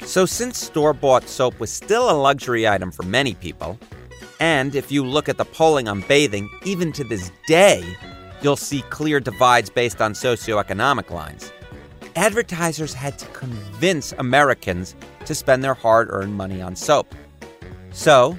So, 0.00 0.24
since 0.24 0.58
store 0.58 0.94
bought 0.94 1.28
soap 1.28 1.60
was 1.60 1.70
still 1.70 2.10
a 2.10 2.16
luxury 2.16 2.66
item 2.66 2.90
for 2.90 3.02
many 3.02 3.34
people, 3.34 3.78
and 4.40 4.74
if 4.74 4.90
you 4.90 5.04
look 5.04 5.28
at 5.28 5.36
the 5.36 5.44
polling 5.44 5.86
on 5.86 6.00
bathing, 6.08 6.48
even 6.64 6.92
to 6.92 7.04
this 7.04 7.30
day, 7.46 7.84
you'll 8.40 8.56
see 8.56 8.80
clear 8.88 9.20
divides 9.20 9.68
based 9.68 10.00
on 10.00 10.14
socioeconomic 10.14 11.10
lines. 11.10 11.52
Advertisers 12.16 12.94
had 12.94 13.18
to 13.18 13.26
convince 13.28 14.12
Americans 14.12 14.96
to 15.26 15.34
spend 15.34 15.62
their 15.62 15.74
hard 15.74 16.08
earned 16.10 16.34
money 16.34 16.62
on 16.62 16.74
soap. 16.74 17.14
So, 17.92 18.38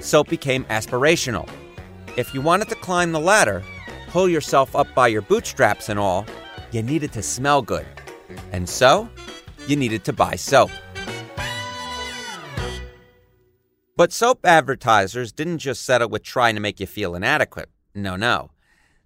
soap 0.00 0.28
became 0.28 0.64
aspirational. 0.64 1.48
If 2.16 2.34
you 2.34 2.40
wanted 2.40 2.68
to 2.70 2.74
climb 2.74 3.12
the 3.12 3.20
ladder, 3.20 3.62
pull 4.08 4.28
yourself 4.28 4.74
up 4.74 4.92
by 4.96 5.06
your 5.08 5.22
bootstraps 5.22 5.88
and 5.88 5.98
all, 5.98 6.26
you 6.72 6.82
needed 6.82 7.12
to 7.12 7.22
smell 7.22 7.62
good. 7.62 7.86
And 8.52 8.68
so, 8.68 9.08
you 9.66 9.76
needed 9.76 10.04
to 10.04 10.12
buy 10.12 10.36
soap. 10.36 10.70
But 13.96 14.12
soap 14.12 14.46
advertisers 14.46 15.30
didn't 15.30 15.58
just 15.58 15.84
settle 15.84 16.08
with 16.08 16.22
trying 16.22 16.54
to 16.54 16.60
make 16.60 16.80
you 16.80 16.86
feel 16.86 17.14
inadequate. 17.14 17.68
No, 17.94 18.16
no. 18.16 18.50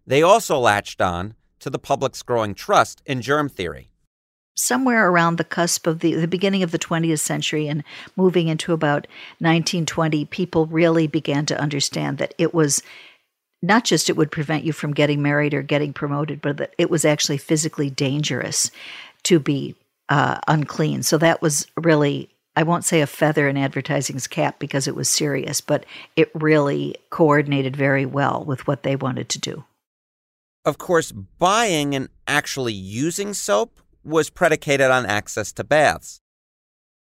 They 0.06 0.22
also 0.22 0.58
latched 0.58 1.00
on 1.00 1.34
to 1.58 1.70
the 1.70 1.78
public's 1.78 2.22
growing 2.22 2.54
trust 2.54 3.02
in 3.04 3.20
germ 3.20 3.48
theory. 3.48 3.90
Somewhere 4.56 5.10
around 5.10 5.36
the 5.36 5.44
cusp 5.44 5.88
of 5.88 5.98
the, 5.98 6.14
the 6.14 6.28
beginning 6.28 6.62
of 6.62 6.70
the 6.70 6.78
20th 6.78 7.18
century 7.18 7.66
and 7.66 7.82
moving 8.14 8.46
into 8.46 8.72
about 8.72 9.08
1920, 9.40 10.26
people 10.26 10.66
really 10.66 11.08
began 11.08 11.44
to 11.46 11.60
understand 11.60 12.18
that 12.18 12.34
it 12.38 12.54
was 12.54 12.80
not 13.62 13.84
just 13.84 14.08
it 14.08 14.16
would 14.16 14.30
prevent 14.30 14.62
you 14.62 14.72
from 14.72 14.94
getting 14.94 15.22
married 15.22 15.54
or 15.54 15.62
getting 15.62 15.92
promoted, 15.92 16.40
but 16.40 16.58
that 16.58 16.74
it 16.78 16.88
was 16.88 17.04
actually 17.04 17.38
physically 17.38 17.90
dangerous 17.90 18.70
to 19.24 19.38
be 19.38 19.74
uh, 20.08 20.38
unclean. 20.48 21.02
So 21.02 21.18
that 21.18 21.42
was 21.42 21.66
really 21.76 22.30
I 22.56 22.62
won't 22.62 22.84
say 22.84 23.00
a 23.00 23.06
feather 23.06 23.48
in 23.48 23.56
advertising's 23.56 24.26
cap 24.26 24.58
because 24.58 24.86
it 24.86 24.94
was 24.94 25.08
serious, 25.08 25.60
but 25.60 25.84
it 26.14 26.30
really 26.34 26.94
coordinated 27.10 27.76
very 27.76 28.06
well 28.06 28.44
with 28.44 28.66
what 28.66 28.84
they 28.84 28.94
wanted 28.94 29.28
to 29.30 29.40
do. 29.40 29.64
Of 30.64 30.78
course, 30.78 31.10
buying 31.10 31.94
and 31.94 32.08
actually 32.28 32.72
using 32.72 33.34
soap 33.34 33.80
was 34.04 34.30
predicated 34.30 34.90
on 34.90 35.04
access 35.04 35.52
to 35.54 35.64
baths. 35.64 36.20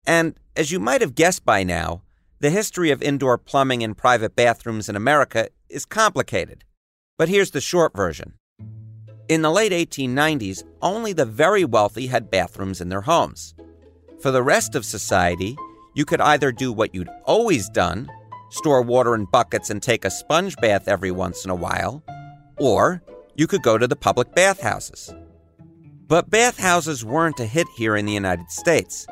And 0.05 0.35
as 0.55 0.71
you 0.71 0.79
might 0.79 1.01
have 1.01 1.15
guessed 1.15 1.45
by 1.45 1.63
now, 1.63 2.01
the 2.39 2.49
history 2.49 2.91
of 2.91 3.01
indoor 3.01 3.37
plumbing 3.37 3.83
in 3.83 3.95
private 3.95 4.35
bathrooms 4.35 4.89
in 4.89 4.95
America 4.95 5.49
is 5.69 5.85
complicated. 5.85 6.65
But 7.17 7.29
here's 7.29 7.51
the 7.51 7.61
short 7.61 7.95
version. 7.95 8.33
In 9.33 9.41
the 9.41 9.49
late 9.49 9.71
1890s, 9.71 10.61
only 10.83 11.11
the 11.11 11.25
very 11.25 11.65
wealthy 11.65 12.05
had 12.05 12.29
bathrooms 12.29 12.81
in 12.81 12.89
their 12.89 13.01
homes. 13.01 13.55
For 14.21 14.29
the 14.29 14.43
rest 14.43 14.75
of 14.75 14.85
society, 14.85 15.57
you 15.95 16.05
could 16.05 16.21
either 16.21 16.51
do 16.51 16.71
what 16.71 16.93
you'd 16.93 17.09
always 17.25 17.67
done 17.67 18.11
store 18.51 18.83
water 18.83 19.15
in 19.15 19.25
buckets 19.25 19.71
and 19.71 19.81
take 19.81 20.05
a 20.05 20.11
sponge 20.11 20.55
bath 20.57 20.87
every 20.87 21.09
once 21.09 21.45
in 21.45 21.49
a 21.49 21.55
while, 21.55 22.03
or 22.59 23.01
you 23.33 23.47
could 23.47 23.63
go 23.63 23.75
to 23.75 23.87
the 23.87 23.95
public 23.95 24.35
bathhouses. 24.35 25.11
But 26.05 26.29
bathhouses 26.29 27.03
weren't 27.03 27.39
a 27.39 27.47
hit 27.47 27.65
here 27.75 27.95
in 27.95 28.05
the 28.05 28.13
United 28.13 28.51
States. 28.51 29.07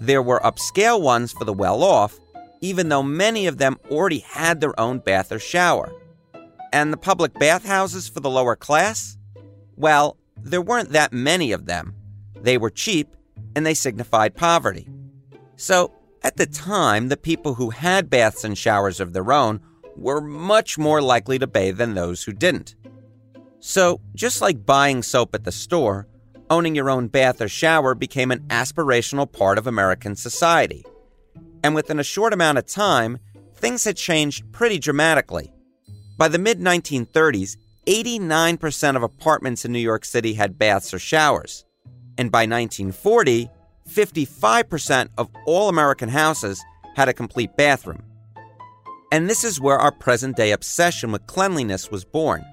There 0.00 0.22
were 0.22 0.40
upscale 0.40 1.02
ones 1.02 1.32
for 1.32 1.44
the 1.44 1.52
well 1.52 1.82
off, 1.82 2.18
even 2.62 2.88
though 2.88 3.02
many 3.02 3.46
of 3.46 3.58
them 3.58 3.76
already 3.90 4.20
had 4.20 4.62
their 4.62 4.80
own 4.80 5.00
bath 5.00 5.30
or 5.30 5.38
shower. 5.38 5.92
And 6.72 6.90
the 6.90 6.96
public 6.96 7.34
bathhouses 7.34 8.08
for 8.08 8.20
the 8.20 8.30
lower 8.30 8.56
class? 8.56 9.18
Well, 9.80 10.18
there 10.36 10.60
weren't 10.60 10.90
that 10.90 11.10
many 11.10 11.52
of 11.52 11.64
them. 11.64 11.94
They 12.38 12.58
were 12.58 12.68
cheap 12.68 13.16
and 13.56 13.64
they 13.64 13.72
signified 13.72 14.36
poverty. 14.36 14.86
So, 15.56 15.94
at 16.22 16.36
the 16.36 16.44
time, 16.44 17.08
the 17.08 17.16
people 17.16 17.54
who 17.54 17.70
had 17.70 18.10
baths 18.10 18.44
and 18.44 18.58
showers 18.58 19.00
of 19.00 19.14
their 19.14 19.32
own 19.32 19.60
were 19.96 20.20
much 20.20 20.76
more 20.76 21.00
likely 21.00 21.38
to 21.38 21.46
bathe 21.46 21.78
than 21.78 21.94
those 21.94 22.22
who 22.22 22.34
didn't. 22.34 22.74
So, 23.60 24.02
just 24.14 24.42
like 24.42 24.66
buying 24.66 25.02
soap 25.02 25.34
at 25.34 25.44
the 25.44 25.52
store, 25.52 26.06
owning 26.50 26.74
your 26.74 26.90
own 26.90 27.08
bath 27.08 27.40
or 27.40 27.48
shower 27.48 27.94
became 27.94 28.30
an 28.30 28.40
aspirational 28.48 29.32
part 29.32 29.56
of 29.56 29.66
American 29.66 30.14
society. 30.14 30.84
And 31.64 31.74
within 31.74 31.98
a 31.98 32.04
short 32.04 32.34
amount 32.34 32.58
of 32.58 32.66
time, 32.66 33.18
things 33.54 33.84
had 33.84 33.96
changed 33.96 34.52
pretty 34.52 34.78
dramatically. 34.78 35.54
By 36.18 36.28
the 36.28 36.38
mid 36.38 36.60
1930s, 36.60 37.56
89% 37.90 38.94
of 38.94 39.02
apartments 39.02 39.64
in 39.64 39.72
New 39.72 39.80
York 39.80 40.04
City 40.04 40.34
had 40.34 40.58
baths 40.58 40.94
or 40.94 41.00
showers 41.00 41.64
and 42.20 42.30
by 42.30 42.40
1940, 42.40 43.48
55% 43.88 45.08
of 45.16 45.28
all 45.46 45.70
American 45.70 46.08
houses 46.10 46.62
had 46.94 47.08
a 47.08 47.14
complete 47.14 47.56
bathroom. 47.56 48.02
And 49.10 49.28
this 49.28 49.42
is 49.42 49.60
where 49.60 49.78
our 49.78 49.90
present 49.90 50.36
day 50.36 50.52
obsession 50.52 51.10
with 51.10 51.26
cleanliness 51.26 51.90
was 51.90 52.04
born. 52.04 52.44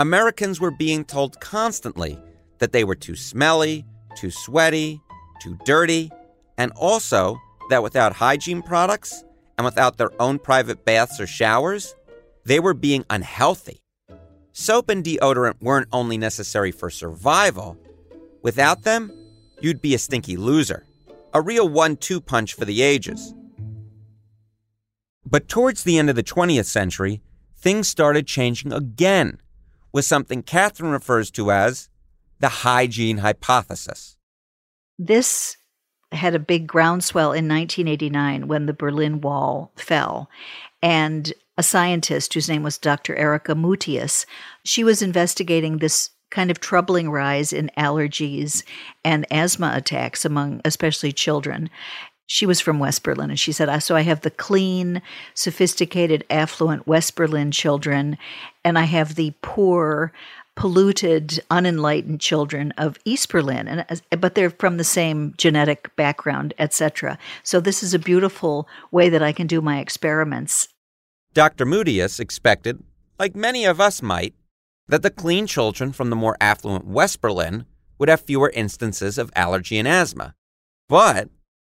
Americans 0.00 0.60
were 0.60 0.70
being 0.70 1.04
told 1.04 1.38
constantly 1.40 2.18
that 2.58 2.72
they 2.72 2.84
were 2.84 2.94
too 2.94 3.14
smelly, 3.14 3.84
too 4.16 4.30
sweaty, 4.30 5.00
too 5.42 5.58
dirty, 5.64 6.10
and 6.58 6.72
also 6.72 7.38
that 7.68 7.82
without 7.82 8.14
hygiene 8.14 8.62
products 8.62 9.22
and 9.58 9.64
without 9.64 9.98
their 9.98 10.10
own 10.20 10.38
private 10.38 10.84
baths 10.84 11.20
or 11.20 11.26
showers, 11.26 11.94
they 12.44 12.58
were 12.58 12.74
being 12.74 13.04
unhealthy. 13.10 13.78
Soap 14.58 14.88
and 14.88 15.04
deodorant 15.04 15.60
weren't 15.60 15.88
only 15.92 16.16
necessary 16.16 16.72
for 16.72 16.88
survival, 16.88 17.76
Without 18.46 18.82
them, 18.82 19.10
you'd 19.60 19.82
be 19.82 19.92
a 19.92 19.98
stinky 19.98 20.36
loser. 20.36 20.86
A 21.34 21.40
real 21.40 21.68
one 21.68 21.96
two 21.96 22.20
punch 22.20 22.54
for 22.54 22.64
the 22.64 22.80
ages. 22.80 23.34
But 25.28 25.48
towards 25.48 25.82
the 25.82 25.98
end 25.98 26.08
of 26.08 26.14
the 26.14 26.22
20th 26.22 26.66
century, 26.66 27.22
things 27.56 27.88
started 27.88 28.28
changing 28.28 28.72
again 28.72 29.40
with 29.92 30.04
something 30.04 30.44
Katherine 30.44 30.92
refers 30.92 31.32
to 31.32 31.50
as 31.50 31.88
the 32.38 32.48
hygiene 32.48 33.18
hypothesis. 33.18 34.16
This 34.96 35.56
had 36.12 36.36
a 36.36 36.38
big 36.38 36.68
groundswell 36.68 37.32
in 37.32 37.48
1989 37.48 38.46
when 38.46 38.66
the 38.66 38.72
Berlin 38.72 39.20
Wall 39.20 39.72
fell. 39.74 40.30
And 40.82 41.32
a 41.58 41.62
scientist 41.62 42.34
whose 42.34 42.48
name 42.48 42.62
was 42.62 42.78
Dr. 42.78 43.16
Erika 43.16 43.54
Mutius, 43.54 44.26
she 44.64 44.84
was 44.84 45.02
investigating 45.02 45.78
this 45.78 46.10
kind 46.30 46.50
of 46.50 46.60
troubling 46.60 47.10
rise 47.10 47.52
in 47.52 47.70
allergies 47.78 48.62
and 49.04 49.26
asthma 49.30 49.72
attacks 49.74 50.24
among 50.24 50.60
especially 50.64 51.12
children. 51.12 51.70
She 52.26 52.44
was 52.44 52.60
from 52.60 52.80
West 52.80 53.04
Berlin, 53.04 53.30
and 53.30 53.38
she 53.38 53.52
said, 53.52 53.74
So 53.78 53.94
I 53.94 54.00
have 54.00 54.22
the 54.22 54.32
clean, 54.32 55.00
sophisticated, 55.34 56.24
affluent 56.28 56.86
West 56.86 57.14
Berlin 57.14 57.52
children, 57.52 58.18
and 58.64 58.76
I 58.76 58.82
have 58.82 59.14
the 59.14 59.32
poor, 59.42 60.12
polluted, 60.56 61.38
unenlightened 61.50 62.20
children 62.20 62.72
of 62.72 62.98
East 63.04 63.28
Berlin, 63.28 63.68
and 63.68 64.02
but 64.20 64.34
they're 64.34 64.50
from 64.50 64.78
the 64.78 64.84
same 64.84 65.34
genetic 65.36 65.94
background, 65.94 66.54
etc. 66.58 67.18
So 67.44 67.60
this 67.60 67.82
is 67.82 67.94
a 67.94 67.98
beautiful 67.98 68.66
way 68.90 69.08
that 69.08 69.22
I 69.22 69.32
can 69.32 69.46
do 69.46 69.60
my 69.60 69.78
experiments. 69.78 70.68
Dr. 71.34 71.66
Mutius 71.66 72.18
expected, 72.18 72.82
like 73.18 73.36
many 73.36 73.64
of 73.66 73.80
us 73.80 74.02
might, 74.02 74.34
that 74.88 75.02
the 75.02 75.10
clean 75.10 75.46
children 75.46 75.92
from 75.92 76.10
the 76.10 76.16
more 76.16 76.36
affluent 76.40 76.86
West 76.86 77.20
Berlin 77.20 77.66
would 77.98 78.08
have 78.08 78.22
fewer 78.22 78.50
instances 78.54 79.18
of 79.18 79.30
allergy 79.36 79.78
and 79.78 79.86
asthma. 79.86 80.34
But 80.88 81.28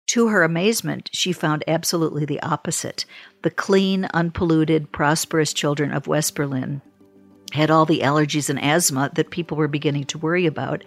to 0.07 0.29
her 0.29 0.43
amazement, 0.43 1.09
she 1.13 1.33
found 1.33 1.63
absolutely 1.67 2.25
the 2.25 2.41
opposite. 2.41 3.05
The 3.43 3.51
clean, 3.51 4.07
unpolluted, 4.13 4.91
prosperous 4.91 5.53
children 5.53 5.91
of 5.91 6.07
West 6.07 6.33
Berlin 6.33 6.81
had 7.51 7.71
all 7.71 7.85
the 7.85 7.99
allergies 7.99 8.49
and 8.49 8.61
asthma 8.61 9.11
that 9.15 9.31
people 9.31 9.57
were 9.57 9.67
beginning 9.67 10.05
to 10.05 10.17
worry 10.17 10.45
about. 10.45 10.83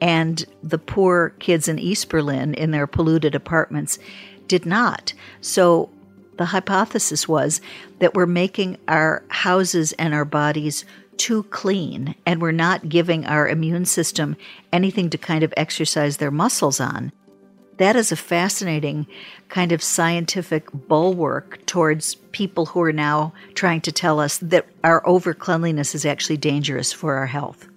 And 0.00 0.44
the 0.62 0.78
poor 0.78 1.30
kids 1.38 1.68
in 1.68 1.78
East 1.78 2.08
Berlin 2.08 2.54
in 2.54 2.70
their 2.70 2.86
polluted 2.86 3.34
apartments 3.34 3.98
did 4.48 4.66
not. 4.66 5.12
So 5.40 5.90
the 6.36 6.46
hypothesis 6.46 7.26
was 7.26 7.60
that 7.98 8.14
we're 8.14 8.26
making 8.26 8.78
our 8.88 9.24
houses 9.28 9.92
and 9.94 10.14
our 10.14 10.24
bodies 10.24 10.84
too 11.16 11.44
clean 11.44 12.14
and 12.26 12.42
we're 12.42 12.52
not 12.52 12.88
giving 12.88 13.24
our 13.24 13.48
immune 13.48 13.86
system 13.86 14.36
anything 14.72 15.08
to 15.10 15.18
kind 15.18 15.42
of 15.42 15.52
exercise 15.56 16.18
their 16.18 16.30
muscles 16.30 16.78
on. 16.78 17.10
That 17.78 17.94
is 17.94 18.10
a 18.10 18.16
fascinating 18.16 19.06
kind 19.48 19.70
of 19.72 19.82
scientific 19.82 20.68
bulwark 20.72 21.64
towards 21.66 22.14
people 22.32 22.66
who 22.66 22.80
are 22.80 22.92
now 22.92 23.34
trying 23.54 23.82
to 23.82 23.92
tell 23.92 24.18
us 24.18 24.38
that 24.38 24.66
our 24.82 25.06
over 25.06 25.34
cleanliness 25.34 25.94
is 25.94 26.06
actually 26.06 26.38
dangerous 26.38 26.92
for 26.92 27.14
our 27.14 27.26
health. 27.26 27.68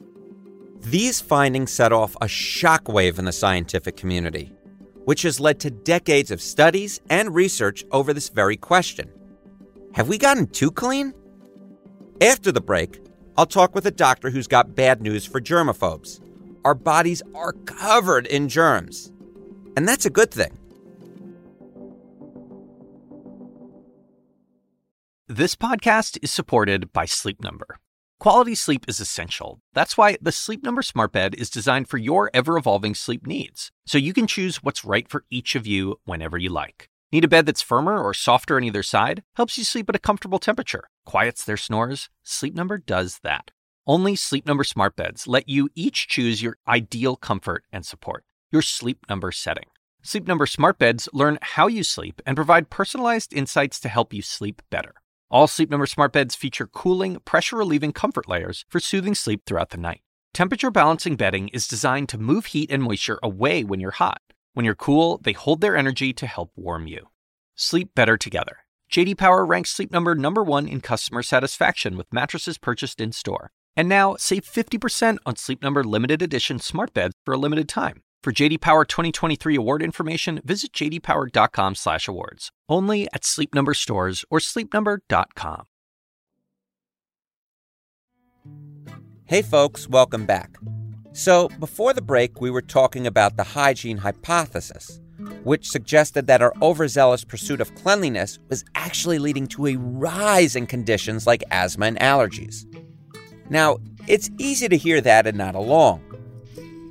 These 0.79 1.19
findings 1.19 1.73
set 1.73 1.91
off 1.91 2.15
a 2.21 2.25
shockwave 2.25 3.19
in 3.19 3.25
the 3.25 3.33
scientific 3.33 3.97
community, 3.97 4.53
which 5.03 5.23
has 5.23 5.41
led 5.41 5.59
to 5.59 5.69
decades 5.69 6.31
of 6.31 6.41
studies 6.41 7.01
and 7.09 7.35
research 7.35 7.83
over 7.91 8.13
this 8.13 8.29
very 8.29 8.55
question. 8.55 9.11
Have 9.95 10.07
we 10.07 10.17
gotten 10.17 10.47
too 10.47 10.71
clean? 10.71 11.13
After 12.21 12.53
the 12.53 12.61
break, 12.61 13.01
I'll 13.37 13.45
talk 13.45 13.75
with 13.75 13.85
a 13.85 13.91
doctor 13.91 14.29
who's 14.29 14.47
got 14.47 14.75
bad 14.75 15.01
news 15.01 15.25
for 15.25 15.41
germaphobes. 15.41 16.21
Our 16.63 16.75
bodies 16.75 17.21
are 17.35 17.53
covered 17.53 18.27
in 18.27 18.47
germs. 18.47 19.11
And 19.79 19.87
that's 19.87 20.05
a 20.05 20.09
good 20.09 20.29
thing. 20.29 20.57
This 25.29 25.55
podcast 25.55 26.17
is 26.21 26.33
supported 26.33 26.91
by 26.91 27.05
Sleep 27.05 27.41
Number. 27.41 27.79
Quality 28.19 28.55
sleep 28.55 28.83
is 28.89 28.99
essential. 28.99 29.61
That's 29.73 29.97
why 29.97 30.17
the 30.21 30.33
Sleep 30.33 30.63
Number 30.63 30.81
Smart 30.81 31.13
Bed 31.13 31.33
is 31.33 31.49
designed 31.49 31.87
for 31.87 31.97
your 31.97 32.29
ever 32.33 32.57
evolving 32.57 32.93
sleep 32.93 33.25
needs, 33.25 33.71
so 33.85 33.97
you 33.97 34.11
can 34.11 34.27
choose 34.27 34.61
what's 34.61 34.83
right 34.83 35.07
for 35.07 35.23
each 35.29 35.55
of 35.55 35.65
you 35.65 36.01
whenever 36.03 36.37
you 36.37 36.49
like. 36.49 36.89
Need 37.13 37.23
a 37.23 37.29
bed 37.29 37.45
that's 37.45 37.61
firmer 37.61 38.03
or 38.03 38.13
softer 38.13 38.57
on 38.57 38.65
either 38.65 38.83
side? 38.83 39.23
Helps 39.37 39.57
you 39.57 39.63
sleep 39.63 39.87
at 39.87 39.95
a 39.95 39.99
comfortable 39.99 40.39
temperature, 40.39 40.89
quiets 41.05 41.45
their 41.45 41.55
snores? 41.55 42.09
Sleep 42.21 42.53
Number 42.53 42.77
does 42.77 43.21
that. 43.23 43.51
Only 43.87 44.17
Sleep 44.17 44.45
Number 44.45 44.65
Smart 44.65 44.97
Beds 44.97 45.25
let 45.25 45.47
you 45.47 45.69
each 45.73 46.09
choose 46.09 46.43
your 46.43 46.57
ideal 46.67 47.15
comfort 47.15 47.63
and 47.71 47.85
support 47.85 48.25
your 48.51 48.61
sleep 48.61 49.05
number 49.09 49.31
setting. 49.31 49.65
Sleep 50.01 50.27
Number 50.27 50.45
smart 50.45 50.79
beds 50.79 51.09
learn 51.11 51.39
how 51.41 51.67
you 51.67 51.83
sleep 51.83 52.21
and 52.25 52.35
provide 52.35 52.69
personalized 52.69 53.33
insights 53.33 53.79
to 53.81 53.89
help 53.89 54.13
you 54.13 54.21
sleep 54.21 54.61
better. 54.69 54.93
All 55.29 55.45
Sleep 55.45 55.69
Number 55.69 55.85
smart 55.85 56.13
beds 56.13 56.35
feature 56.35 56.67
cooling, 56.67 57.19
pressure 57.25 57.57
relieving 57.57 57.91
comfort 57.91 58.27
layers 58.27 58.65
for 58.69 58.79
soothing 58.79 59.13
sleep 59.13 59.41
throughout 59.45 59.69
the 59.69 59.77
night. 59.77 60.01
Temperature 60.33 60.71
balancing 60.71 61.15
bedding 61.15 61.49
is 61.49 61.67
designed 61.67 62.09
to 62.09 62.17
move 62.17 62.47
heat 62.47 62.71
and 62.71 62.81
moisture 62.81 63.19
away 63.21 63.63
when 63.63 63.79
you're 63.79 63.91
hot. 63.91 64.21
When 64.53 64.65
you're 64.65 64.75
cool, 64.75 65.19
they 65.23 65.33
hold 65.33 65.61
their 65.61 65.75
energy 65.75 66.13
to 66.13 66.25
help 66.25 66.51
warm 66.55 66.87
you. 66.87 67.07
Sleep 67.55 67.93
better 67.93 68.17
together. 68.17 68.59
JD 68.91 69.17
Power 69.17 69.45
ranks 69.45 69.69
Sleep 69.69 69.91
Number 69.91 70.15
number 70.15 70.43
1 70.43 70.67
in 70.67 70.81
customer 70.81 71.21
satisfaction 71.21 71.97
with 71.97 72.11
mattresses 72.11 72.57
purchased 72.57 72.99
in-store. 72.99 73.51
And 73.75 73.87
now, 73.87 74.15
save 74.15 74.45
50% 74.45 75.17
on 75.25 75.35
Sleep 75.35 75.61
Number 75.61 75.83
limited 75.83 76.21
edition 76.21 76.57
smart 76.57 76.93
beds 76.93 77.13
for 77.23 77.33
a 77.33 77.37
limited 77.37 77.69
time. 77.69 78.01
For 78.21 78.33
JD 78.33 78.59
Power 78.59 78.83
2023 78.83 79.55
award 79.55 79.81
information, 79.81 80.41
visit 80.43 80.73
jdpower.com/awards. 80.73 82.51
Only 82.67 83.07
at 83.13 83.23
Sleep 83.23 83.55
Number 83.55 83.73
stores 83.73 84.25
or 84.29 84.39
sleepnumber.com. 84.39 85.63
Hey 89.23 89.41
folks, 89.41 89.87
welcome 89.87 90.25
back. 90.25 90.57
So, 91.13 91.47
before 91.59 91.93
the 91.93 92.01
break, 92.01 92.41
we 92.41 92.51
were 92.51 92.61
talking 92.61 93.07
about 93.07 93.37
the 93.37 93.43
hygiene 93.43 93.97
hypothesis, 93.97 94.99
which 95.43 95.69
suggested 95.69 96.27
that 96.27 96.41
our 96.41 96.53
overzealous 96.61 97.23
pursuit 97.23 97.61
of 97.61 97.73
cleanliness 97.75 98.37
was 98.49 98.65
actually 98.75 99.19
leading 99.19 99.47
to 99.47 99.67
a 99.67 99.77
rise 99.77 100.57
in 100.57 100.67
conditions 100.67 101.25
like 101.25 101.43
asthma 101.51 101.85
and 101.85 101.99
allergies. 101.99 102.65
Now, 103.49 103.77
it's 104.07 104.29
easy 104.37 104.67
to 104.67 104.77
hear 104.77 104.99
that 105.01 105.25
and 105.25 105.37
not 105.37 105.55
along. 105.55 106.08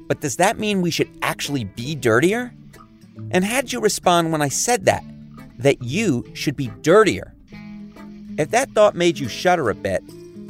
But 0.08 0.22
does 0.22 0.36
that 0.36 0.58
mean 0.58 0.80
we 0.80 0.90
should 0.90 1.10
actually 1.22 1.64
be 1.64 1.94
dirtier? 1.94 2.52
And 3.30 3.44
how'd 3.44 3.72
you 3.72 3.80
respond 3.80 4.32
when 4.32 4.42
I 4.42 4.48
said 4.48 4.86
that? 4.86 5.04
That 5.58 5.82
you 5.82 6.24
should 6.34 6.56
be 6.56 6.68
dirtier? 6.82 7.34
If 8.38 8.50
that 8.50 8.70
thought 8.70 8.94
made 8.94 9.18
you 9.18 9.28
shudder 9.28 9.68
a 9.68 9.74
bit, 9.74 10.02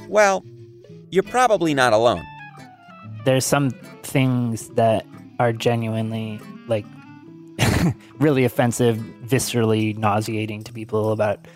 well, 0.08 0.44
you're 1.10 1.24
probably 1.24 1.74
not 1.74 1.92
alone. 1.92 2.24
There's 3.24 3.44
some 3.44 3.70
things 4.02 4.68
that 4.70 5.04
are 5.40 5.52
genuinely, 5.52 6.40
like, 6.68 6.86
really 8.18 8.44
offensive, 8.44 8.96
viscerally 9.24 9.96
nauseating 9.96 10.62
to 10.64 10.72
people 10.72 11.12
about 11.12 11.46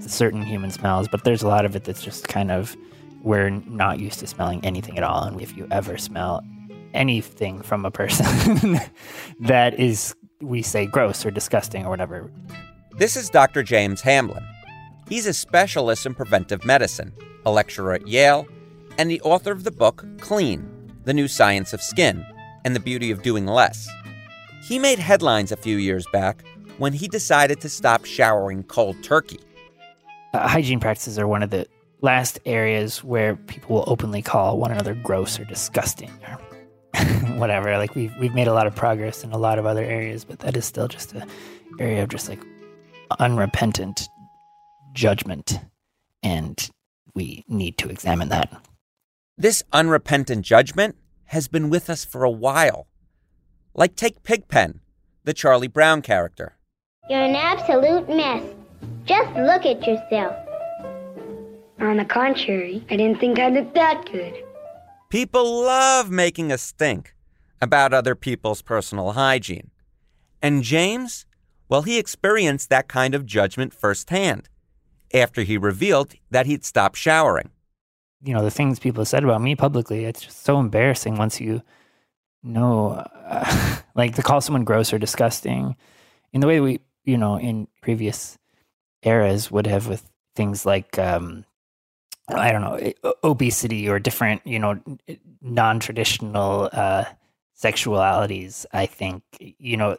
certain 0.00 0.42
human 0.42 0.70
smells, 0.70 1.08
but 1.08 1.24
there's 1.24 1.42
a 1.42 1.48
lot 1.48 1.64
of 1.64 1.74
it 1.74 1.84
that's 1.84 2.02
just 2.02 2.28
kind 2.28 2.50
of, 2.50 2.76
we're 3.22 3.50
not 3.50 4.00
used 4.00 4.18
to 4.18 4.26
smelling 4.26 4.64
anything 4.64 4.98
at 4.98 5.04
all. 5.04 5.24
And 5.24 5.40
if 5.40 5.56
you 5.56 5.66
ever 5.70 5.96
smell 5.96 6.42
anything 6.94 7.62
from 7.62 7.84
a 7.84 7.90
person 7.90 8.78
that 9.40 9.78
is, 9.78 10.14
we 10.40 10.62
say, 10.62 10.86
gross 10.86 11.24
or 11.24 11.30
disgusting 11.30 11.84
or 11.86 11.90
whatever. 11.90 12.30
This 12.98 13.16
is 13.16 13.30
Dr. 13.30 13.62
James 13.62 14.00
Hamblin. 14.00 14.44
He's 15.08 15.26
a 15.26 15.32
specialist 15.32 16.04
in 16.04 16.14
preventive 16.14 16.64
medicine, 16.64 17.12
a 17.46 17.50
lecturer 17.50 17.94
at 17.94 18.08
Yale, 18.08 18.46
and 18.98 19.10
the 19.10 19.20
author 19.22 19.52
of 19.52 19.64
the 19.64 19.70
book 19.70 20.04
Clean 20.20 20.68
The 21.04 21.14
New 21.14 21.28
Science 21.28 21.72
of 21.72 21.80
Skin 21.80 22.26
and 22.64 22.74
the 22.74 22.80
Beauty 22.80 23.10
of 23.10 23.22
Doing 23.22 23.46
Less. 23.46 23.88
He 24.64 24.78
made 24.78 24.98
headlines 24.98 25.52
a 25.52 25.56
few 25.56 25.76
years 25.78 26.06
back 26.12 26.44
when 26.78 26.92
he 26.92 27.08
decided 27.08 27.60
to 27.60 27.68
stop 27.68 28.04
showering 28.04 28.64
cold 28.64 29.02
turkey. 29.02 29.40
Uh, 30.34 30.46
hygiene 30.46 30.80
practices 30.80 31.18
are 31.18 31.26
one 31.26 31.42
of 31.42 31.50
the 31.50 31.66
last 32.02 32.38
areas 32.44 33.02
where 33.02 33.36
people 33.36 33.76
will 33.76 33.84
openly 33.86 34.22
call 34.22 34.58
one 34.58 34.70
another 34.70 34.94
gross 34.94 35.40
or 35.40 35.44
disgusting 35.44 36.10
or 36.28 36.38
whatever. 37.38 37.76
Like 37.78 37.94
we've 37.94 38.14
we've 38.18 38.34
made 38.34 38.48
a 38.48 38.54
lot 38.54 38.66
of 38.66 38.74
progress 38.74 39.24
in 39.24 39.32
a 39.32 39.38
lot 39.38 39.58
of 39.58 39.66
other 39.66 39.84
areas, 39.84 40.24
but 40.24 40.40
that 40.40 40.56
is 40.56 40.64
still 40.64 40.88
just 40.88 41.12
an 41.14 41.28
area 41.78 42.02
of 42.02 42.08
just 42.08 42.28
like 42.28 42.40
unrepentant 43.18 44.08
judgment, 44.92 45.58
and 46.22 46.70
we 47.14 47.44
need 47.48 47.78
to 47.78 47.88
examine 47.88 48.28
that. 48.28 48.52
This 49.36 49.62
unrepentant 49.72 50.44
judgment 50.44 50.96
has 51.26 51.48
been 51.48 51.70
with 51.70 51.88
us 51.88 52.04
for 52.04 52.24
a 52.24 52.30
while. 52.30 52.88
Like 53.74 53.94
take 53.94 54.22
Pigpen, 54.22 54.80
the 55.24 55.32
Charlie 55.32 55.68
Brown 55.68 56.02
character. 56.02 56.56
You're 57.08 57.20
an 57.22 57.36
absolute 57.36 58.08
mess. 58.08 58.42
Just 59.04 59.30
look 59.36 59.64
at 59.64 59.86
yourself. 59.86 60.34
On 61.80 61.96
the 61.96 62.04
contrary, 62.04 62.84
I 62.90 62.96
didn't 62.96 63.20
think 63.20 63.38
I 63.38 63.48
looked 63.50 63.74
that 63.74 64.04
good. 64.10 64.34
People 65.10 65.62
love 65.62 66.10
making 66.10 66.50
a 66.50 66.58
stink 66.58 67.14
about 67.60 67.92
other 67.92 68.14
people's 68.14 68.62
personal 68.62 69.12
hygiene. 69.12 69.70
And 70.40 70.62
James, 70.62 71.26
well, 71.68 71.82
he 71.82 71.98
experienced 71.98 72.70
that 72.70 72.88
kind 72.88 73.14
of 73.14 73.26
judgment 73.26 73.74
firsthand 73.74 74.48
after 75.12 75.42
he 75.42 75.56
revealed 75.56 76.14
that 76.30 76.46
he'd 76.46 76.64
stopped 76.64 76.96
showering. 76.96 77.50
You 78.22 78.34
know, 78.34 78.42
the 78.42 78.50
things 78.50 78.78
people 78.78 79.04
said 79.04 79.24
about 79.24 79.42
me 79.42 79.54
publicly, 79.54 80.04
it's 80.04 80.22
just 80.22 80.44
so 80.44 80.58
embarrassing 80.58 81.16
once 81.16 81.40
you 81.40 81.62
know, 82.42 83.04
uh, 83.26 83.76
like 83.94 84.14
to 84.14 84.22
call 84.22 84.40
someone 84.40 84.64
gross 84.64 84.92
or 84.92 84.98
disgusting 84.98 85.76
in 86.32 86.40
the 86.40 86.46
way 86.46 86.60
we, 86.60 86.80
you 87.04 87.16
know, 87.16 87.38
in 87.38 87.68
previous 87.80 88.38
eras 89.02 89.50
would 89.50 89.66
have 89.66 89.86
with 89.86 90.08
things 90.34 90.66
like 90.66 90.98
um, 90.98 91.44
I 92.28 92.52
don't 92.52 92.60
know, 92.60 92.92
obesity 93.24 93.88
or 93.88 93.98
different, 93.98 94.46
you 94.46 94.58
know, 94.58 94.80
non 95.40 95.80
traditional 95.80 96.68
uh, 96.72 97.04
sexualities, 97.60 98.66
I 98.72 98.86
think, 98.86 99.22
you 99.40 99.76
know, 99.76 99.98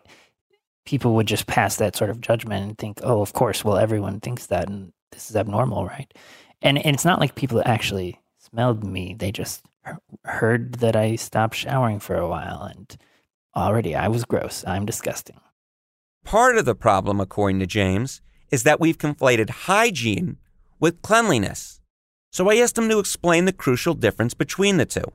people 0.86 1.15
would 1.15 1.28
just 1.28 1.48
pass 1.48 1.76
that 1.76 1.95
sort 1.95 2.10
of 2.10 2.22
judgment 2.22 2.63
and 2.63 2.78
think, 2.78 3.00
oh, 3.04 3.22
of 3.22 3.34
course, 3.34 3.63
well, 3.63 3.78
everyone 3.78 4.19
thinks 4.19 4.48
that 4.48 4.69
and 4.69 4.93
this 5.12 5.30
is 5.30 5.36
abnormal, 5.36 5.86
right? 5.86 6.12
And, 6.62 6.78
and 6.78 6.95
it's 6.95 7.06
not 7.06 7.19
like 7.19 7.36
people 7.36 7.62
actually 7.65 8.19
smelled 8.38 8.84
me. 8.84 9.15
They 9.17 9.32
just 9.32 9.62
heard 10.26 10.76
that 10.76 10.95
I 10.95 11.15
stopped 11.15 11.56
showering 11.56 12.00
for 12.00 12.15
a 12.15 12.28
while 12.28 12.63
and 12.63 12.98
already 13.56 13.95
I 13.95 14.08
was 14.08 14.26
gross. 14.26 14.63
I'm 14.65 14.86
disgusting. 14.86 15.39
Part 16.24 16.58
of 16.58 16.65
the 16.65 16.76
problem, 16.76 17.19
according 17.19 17.60
to 17.60 17.67
James, 17.67 18.22
is 18.52 18.63
that 18.63 18.80
we've 18.80 18.98
conflated 18.98 19.50
hygiene 19.50 20.38
with 20.80 21.02
cleanliness. 21.02 21.82
So 22.32 22.50
I 22.50 22.58
asked 22.58 22.78
him 22.78 22.89
to 22.89 23.00
explain 23.00 23.45
the 23.45 23.54
crucial 23.54 23.93
difference 23.93 24.34
between 24.34 24.78
the 24.78 24.86
two. 24.86 25.06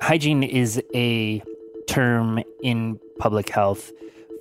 Hygiene 0.00 0.42
is 0.42 0.82
a 0.94 1.42
term 1.86 2.42
in 2.62 3.00
public 3.18 3.48
health 3.48 3.92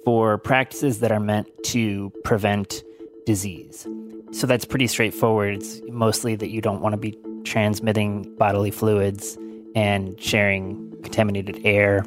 for 0.05 0.37
practices 0.37 0.99
that 0.99 1.11
are 1.11 1.19
meant 1.19 1.47
to 1.65 2.11
prevent 2.23 2.83
disease. 3.25 3.87
So 4.31 4.47
that's 4.47 4.65
pretty 4.65 4.87
straightforward. 4.87 5.55
It's 5.55 5.81
mostly 5.89 6.35
that 6.35 6.49
you 6.49 6.61
don't 6.61 6.81
want 6.81 6.93
to 6.93 6.97
be 6.97 7.17
transmitting 7.43 8.35
bodily 8.35 8.71
fluids 8.71 9.37
and 9.75 10.19
sharing 10.21 10.91
contaminated 11.03 11.61
air 11.65 12.03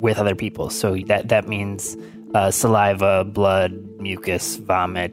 with 0.00 0.18
other 0.18 0.34
people. 0.34 0.70
So 0.70 0.96
that 1.06 1.28
that 1.28 1.48
means 1.48 1.96
uh, 2.34 2.50
saliva, 2.50 3.24
blood, 3.24 3.72
mucus, 4.00 4.56
vomit, 4.56 5.12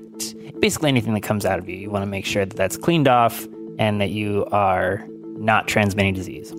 basically 0.60 0.90
anything 0.90 1.14
that 1.14 1.24
comes 1.24 1.46
out 1.46 1.60
of 1.60 1.70
you. 1.70 1.76
You 1.76 1.90
want 1.90 2.04
to 2.04 2.10
make 2.10 2.26
sure 2.26 2.46
that 2.46 2.56
that's 2.56 2.78
cleaned 2.78 3.08
off 3.08 3.48
and 3.78 4.02
that 4.02 4.10
you 4.10 4.46
are 4.52 5.06
not 5.38 5.68
transmitting 5.68 6.14
disease. 6.14 6.54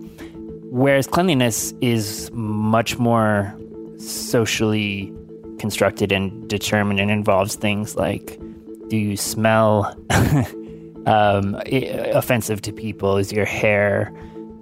Whereas 0.77 1.07
cleanliness 1.07 1.73
is 1.81 2.31
much 2.35 2.99
more 2.99 3.59
socially 3.97 5.11
constructed 5.59 6.13
and 6.13 6.47
determined 6.51 7.01
and 7.01 7.11
involves 7.11 7.55
things 7.55 7.97
like 7.97 8.39
do 8.89 8.99
you 8.99 9.17
smell 9.17 9.97
um, 11.07 11.57
offensive 11.67 12.61
to 12.61 12.75
people? 12.75 13.17
Is 13.17 13.33
your 13.33 13.47
hair, 13.47 14.13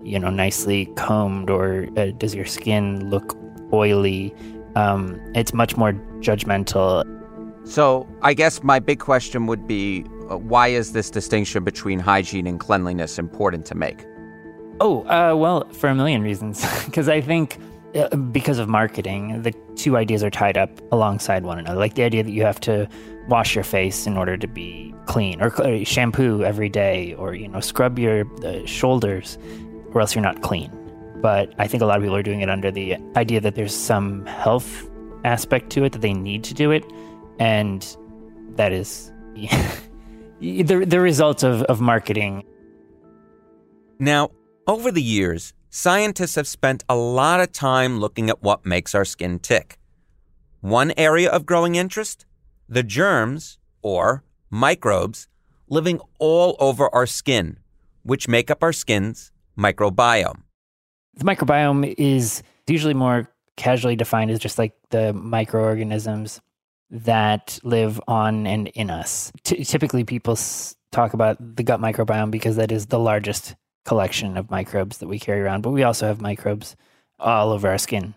you 0.05 0.21
know, 0.21 0.31
nicely 0.31 0.87
combed, 0.95 1.51
or 1.51 1.89
uh, 1.97 2.13
does 2.17 2.33
your 2.33 2.47
skin 2.47 3.11
look 3.11 3.37
oily? 3.73 4.33
Um, 4.77 5.21
it's 5.35 5.53
much 5.53 5.77
more 5.77 5.95
judgmental. 6.21 7.03
So 7.67 8.09
I 8.23 8.35
guess 8.35 8.63
my 8.63 8.79
big 8.79 9.01
question 9.01 9.47
would 9.47 9.67
be, 9.67 10.05
uh, 10.31 10.39
why 10.39 10.69
is 10.69 10.93
this 10.93 11.11
distinction 11.11 11.65
between 11.65 11.99
hygiene 11.99 12.47
and 12.47 12.61
cleanliness 12.61 13.19
important 13.19 13.67
to 13.67 13.75
make? 13.75 14.05
Oh, 14.81 15.03
uh, 15.03 15.35
well, 15.37 15.69
for 15.73 15.89
a 15.89 15.95
million 15.95 16.23
reasons. 16.23 16.65
Because 16.85 17.09
I 17.09 17.21
think 17.21 17.59
uh, 17.95 18.15
because 18.17 18.59
of 18.59 18.69
marketing, 18.69 19.43
the 19.43 19.53
two 19.77 19.97
ideas 19.97 20.23
are 20.23 20.31
tied 20.31 20.59
up 20.59 20.71
alongside 20.93 21.45
one 21.45 21.59
another. 21.59 21.79
Like 21.79 21.95
the 21.95 22.03
idea 22.03 22.23
that 22.23 22.31
you 22.31 22.43
have 22.43 22.61
to 22.61 22.89
wash 23.29 23.55
your 23.55 23.65
face 23.65 24.07
in 24.07 24.17
order 24.17 24.37
to 24.37 24.47
be 24.47 24.95
clean, 25.07 25.41
or 25.41 25.85
shampoo 25.85 26.45
every 26.45 26.69
day, 26.69 27.15
or 27.15 27.35
you 27.35 27.49
know, 27.49 27.61
scrub 27.61 27.99
your 27.99 28.25
shoulders, 28.67 29.39
or 29.93 30.01
else 30.01 30.15
you're 30.15 30.23
not 30.23 30.43
clean. 30.43 30.71
But 31.21 31.55
I 31.59 31.67
think 31.67 31.83
a 31.83 31.87
lot 31.87 31.97
of 31.97 32.03
people 32.03 32.17
are 32.17 32.23
doing 32.23 32.41
it 32.41 32.51
under 32.51 32.71
the 32.71 32.97
idea 33.17 33.41
that 33.41 33.55
there's 33.55 33.75
some 33.75 34.27
health 34.27 34.91
aspect 35.25 35.71
to 35.71 35.85
it 35.85 35.93
that 35.93 36.03
they 36.03 36.13
need 36.13 36.45
to 36.45 36.55
do 36.55 36.71
it, 36.71 36.85
and 37.39 37.97
that 38.57 38.73
is 38.73 39.13
the 40.41 40.85
the 40.87 41.01
result 41.01 41.43
of, 41.45 41.63
of 41.63 41.81
marketing. 41.81 42.45
Now, 43.99 44.31
over 44.67 44.91
the 44.91 45.03
years, 45.03 45.53
scientists 45.71 46.35
have 46.37 46.47
spent 46.47 46.85
a 46.89 46.97
lot 46.97 47.41
of 47.41 47.53
time 47.53 47.99
looking 47.99 48.31
at 48.31 48.43
what 48.43 48.65
makes 48.65 48.95
our 48.95 49.05
skin 49.05 49.39
tick. 49.39 49.79
One 50.61 50.93
area 50.97 51.31
of 51.31 51.47
growing 51.47 51.75
interest? 51.75 52.25
The 52.69 52.83
germs, 52.83 53.59
or 53.83 54.25
microbes, 54.51 55.29
living 55.69 56.01
all 56.19 56.57
over 56.59 56.89
our 56.95 57.07
skin, 57.07 57.59
which 58.03 58.29
make 58.29 58.51
up 58.51 58.63
our 58.63 58.73
skin's 58.73 59.33
microbiome. 59.59 60.43
The 61.17 61.25
microbiome 61.25 61.95
is 61.99 62.43
usually 62.67 62.95
more 62.95 63.29
casually 63.57 63.97
defined 63.97 64.31
as 64.31 64.39
just 64.39 64.59
like 64.59 64.73
the 64.91 65.13
microorganisms 65.13 66.41
that 66.91 67.59
live 67.63 68.01
on 68.09 68.47
and 68.47 68.69
in 68.69 68.91
us. 68.91 69.33
T- 69.45 69.65
typically, 69.65 70.05
people 70.05 70.33
s- 70.33 70.75
talk 70.93 71.13
about 71.13 71.37
the 71.57 71.63
gut 71.63 71.81
microbiome 71.81 72.31
because 72.31 72.57
that 72.57 72.73
is 72.73 72.87
the 72.87 72.99
largest 72.99 73.55
collection 73.85 74.37
of 74.37 74.51
microbes 74.51 74.99
that 74.99 75.09
we 75.09 75.19
carry 75.19 75.41
around, 75.41 75.63
but 75.63 75.71
we 75.71 75.83
also 75.83 76.07
have 76.07 76.21
microbes 76.21 76.77
all 77.19 77.53
over 77.53 77.69
our 77.69 77.79
skin, 77.79 78.15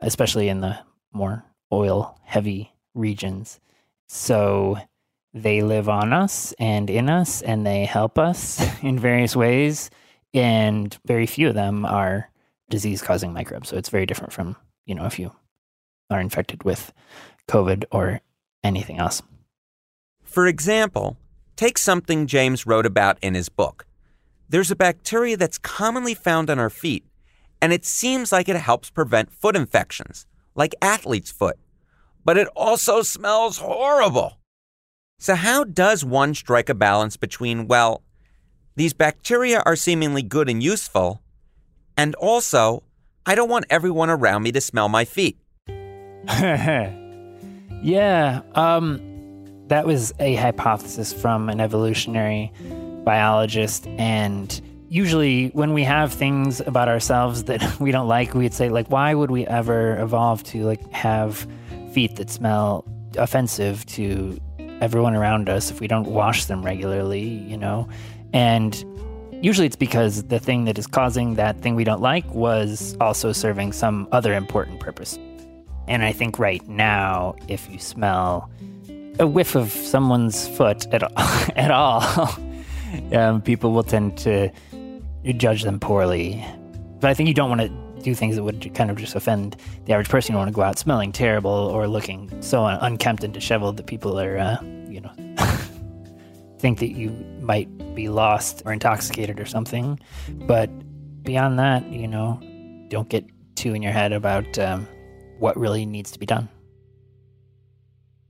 especially 0.00 0.48
in 0.48 0.60
the 0.60 0.78
more 1.12 1.44
oil 1.72 2.18
heavy 2.24 2.72
regions. 2.94 3.60
So 4.06 4.78
they 5.34 5.62
live 5.62 5.88
on 5.88 6.12
us 6.12 6.54
and 6.58 6.88
in 6.88 7.08
us, 7.08 7.42
and 7.42 7.66
they 7.66 7.84
help 7.84 8.18
us 8.18 8.60
in 8.82 8.98
various 8.98 9.36
ways. 9.36 9.90
And 10.34 10.96
very 11.06 11.26
few 11.26 11.48
of 11.48 11.54
them 11.54 11.84
are 11.84 12.30
disease 12.70 13.02
causing 13.02 13.32
microbes. 13.32 13.68
So 13.68 13.76
it's 13.76 13.88
very 13.88 14.06
different 14.06 14.32
from, 14.32 14.56
you 14.86 14.94
know, 14.94 15.06
if 15.06 15.18
you 15.18 15.32
are 16.10 16.20
infected 16.20 16.64
with 16.64 16.92
COVID 17.48 17.84
or 17.90 18.20
anything 18.62 18.98
else. 18.98 19.22
For 20.22 20.46
example, 20.46 21.16
take 21.56 21.78
something 21.78 22.26
James 22.26 22.66
wrote 22.66 22.86
about 22.86 23.18
in 23.22 23.34
his 23.34 23.48
book. 23.48 23.86
There's 24.48 24.70
a 24.70 24.76
bacteria 24.76 25.36
that's 25.36 25.58
commonly 25.58 26.14
found 26.14 26.48
on 26.48 26.58
our 26.58 26.70
feet, 26.70 27.04
and 27.60 27.72
it 27.72 27.84
seems 27.84 28.32
like 28.32 28.48
it 28.48 28.56
helps 28.56 28.88
prevent 28.88 29.30
foot 29.30 29.54
infections, 29.54 30.26
like 30.54 30.74
athlete's 30.80 31.30
foot. 31.30 31.58
But 32.24 32.38
it 32.38 32.48
also 32.56 33.02
smells 33.02 33.58
horrible. 33.58 34.38
So, 35.18 35.34
how 35.34 35.64
does 35.64 36.04
one 36.04 36.34
strike 36.34 36.68
a 36.68 36.74
balance 36.74 37.16
between, 37.16 37.66
well, 37.66 38.02
these 38.76 38.92
bacteria 38.92 39.62
are 39.66 39.76
seemingly 39.76 40.22
good 40.22 40.48
and 40.48 40.62
useful, 40.62 41.20
and 41.96 42.14
also, 42.14 42.84
I 43.26 43.34
don't 43.34 43.50
want 43.50 43.66
everyone 43.68 44.08
around 44.08 44.44
me 44.44 44.52
to 44.52 44.60
smell 44.60 44.88
my 44.88 45.04
feet? 45.04 45.36
yeah, 47.82 48.42
um, 48.54 49.00
that 49.66 49.84
was 49.86 50.14
a 50.20 50.36
hypothesis 50.36 51.12
from 51.12 51.48
an 51.48 51.60
evolutionary 51.60 52.52
biologist 53.08 53.86
and 53.96 54.60
usually 54.90 55.48
when 55.60 55.72
we 55.72 55.82
have 55.82 56.12
things 56.12 56.60
about 56.60 56.88
ourselves 56.88 57.44
that 57.44 57.80
we 57.84 57.90
don't 57.90 58.06
like 58.06 58.34
we'd 58.34 58.52
say 58.52 58.68
like 58.68 58.86
why 58.88 59.14
would 59.14 59.30
we 59.30 59.46
ever 59.46 59.96
evolve 59.96 60.42
to 60.42 60.64
like 60.64 60.82
have 60.92 61.46
feet 61.94 62.16
that 62.16 62.28
smell 62.28 62.84
offensive 63.16 63.86
to 63.86 64.38
everyone 64.82 65.14
around 65.14 65.48
us 65.48 65.70
if 65.70 65.80
we 65.80 65.88
don't 65.88 66.06
wash 66.06 66.44
them 66.44 66.62
regularly 66.62 67.26
you 67.52 67.56
know? 67.56 67.88
And 68.34 68.72
usually 69.42 69.66
it's 69.66 69.82
because 69.88 70.24
the 70.24 70.38
thing 70.38 70.66
that 70.66 70.76
is 70.76 70.86
causing 70.86 71.36
that 71.36 71.62
thing 71.62 71.76
we 71.76 71.84
don't 71.84 72.02
like 72.02 72.26
was 72.34 72.94
also 73.00 73.32
serving 73.32 73.72
some 73.72 74.06
other 74.12 74.34
important 74.34 74.80
purpose. 74.80 75.18
And 75.86 76.04
i 76.04 76.12
think 76.12 76.38
right 76.38 76.64
now 76.68 77.36
if 77.48 77.70
you 77.70 77.78
smell 77.78 78.50
a 79.18 79.26
whiff 79.26 79.54
of 79.54 79.70
someone's 79.70 80.46
foot 80.46 80.84
at, 80.92 81.02
at 81.56 81.70
all 81.70 82.02
um, 83.12 83.42
people 83.42 83.72
will 83.72 83.82
tend 83.82 84.18
to 84.18 84.50
judge 85.36 85.62
them 85.62 85.80
poorly. 85.80 86.44
But 87.00 87.10
I 87.10 87.14
think 87.14 87.28
you 87.28 87.34
don't 87.34 87.48
want 87.48 87.60
to 87.62 88.02
do 88.02 88.14
things 88.14 88.36
that 88.36 88.42
would 88.42 88.74
kind 88.74 88.90
of 88.90 88.96
just 88.96 89.14
offend 89.14 89.56
the 89.84 89.92
average 89.92 90.08
person. 90.08 90.32
You 90.32 90.34
don't 90.34 90.46
want 90.46 90.50
to 90.50 90.54
go 90.54 90.62
out 90.62 90.78
smelling 90.78 91.12
terrible 91.12 91.50
or 91.50 91.86
looking 91.86 92.30
so 92.42 92.64
unkempt 92.66 93.24
and 93.24 93.32
disheveled 93.34 93.76
that 93.76 93.86
people 93.86 94.18
are, 94.18 94.38
uh, 94.38 94.62
you 94.88 95.00
know, 95.00 95.12
think 96.58 96.78
that 96.78 96.92
you 96.92 97.10
might 97.40 97.68
be 97.94 98.08
lost 98.08 98.62
or 98.64 98.72
intoxicated 98.72 99.40
or 99.40 99.46
something. 99.46 99.98
But 100.46 100.70
beyond 101.24 101.58
that, 101.58 101.90
you 101.90 102.08
know, 102.08 102.40
don't 102.88 103.08
get 103.08 103.24
too 103.54 103.74
in 103.74 103.82
your 103.82 103.92
head 103.92 104.12
about 104.12 104.58
um, 104.58 104.86
what 105.38 105.56
really 105.56 105.84
needs 105.84 106.10
to 106.12 106.18
be 106.18 106.26
done. 106.26 106.48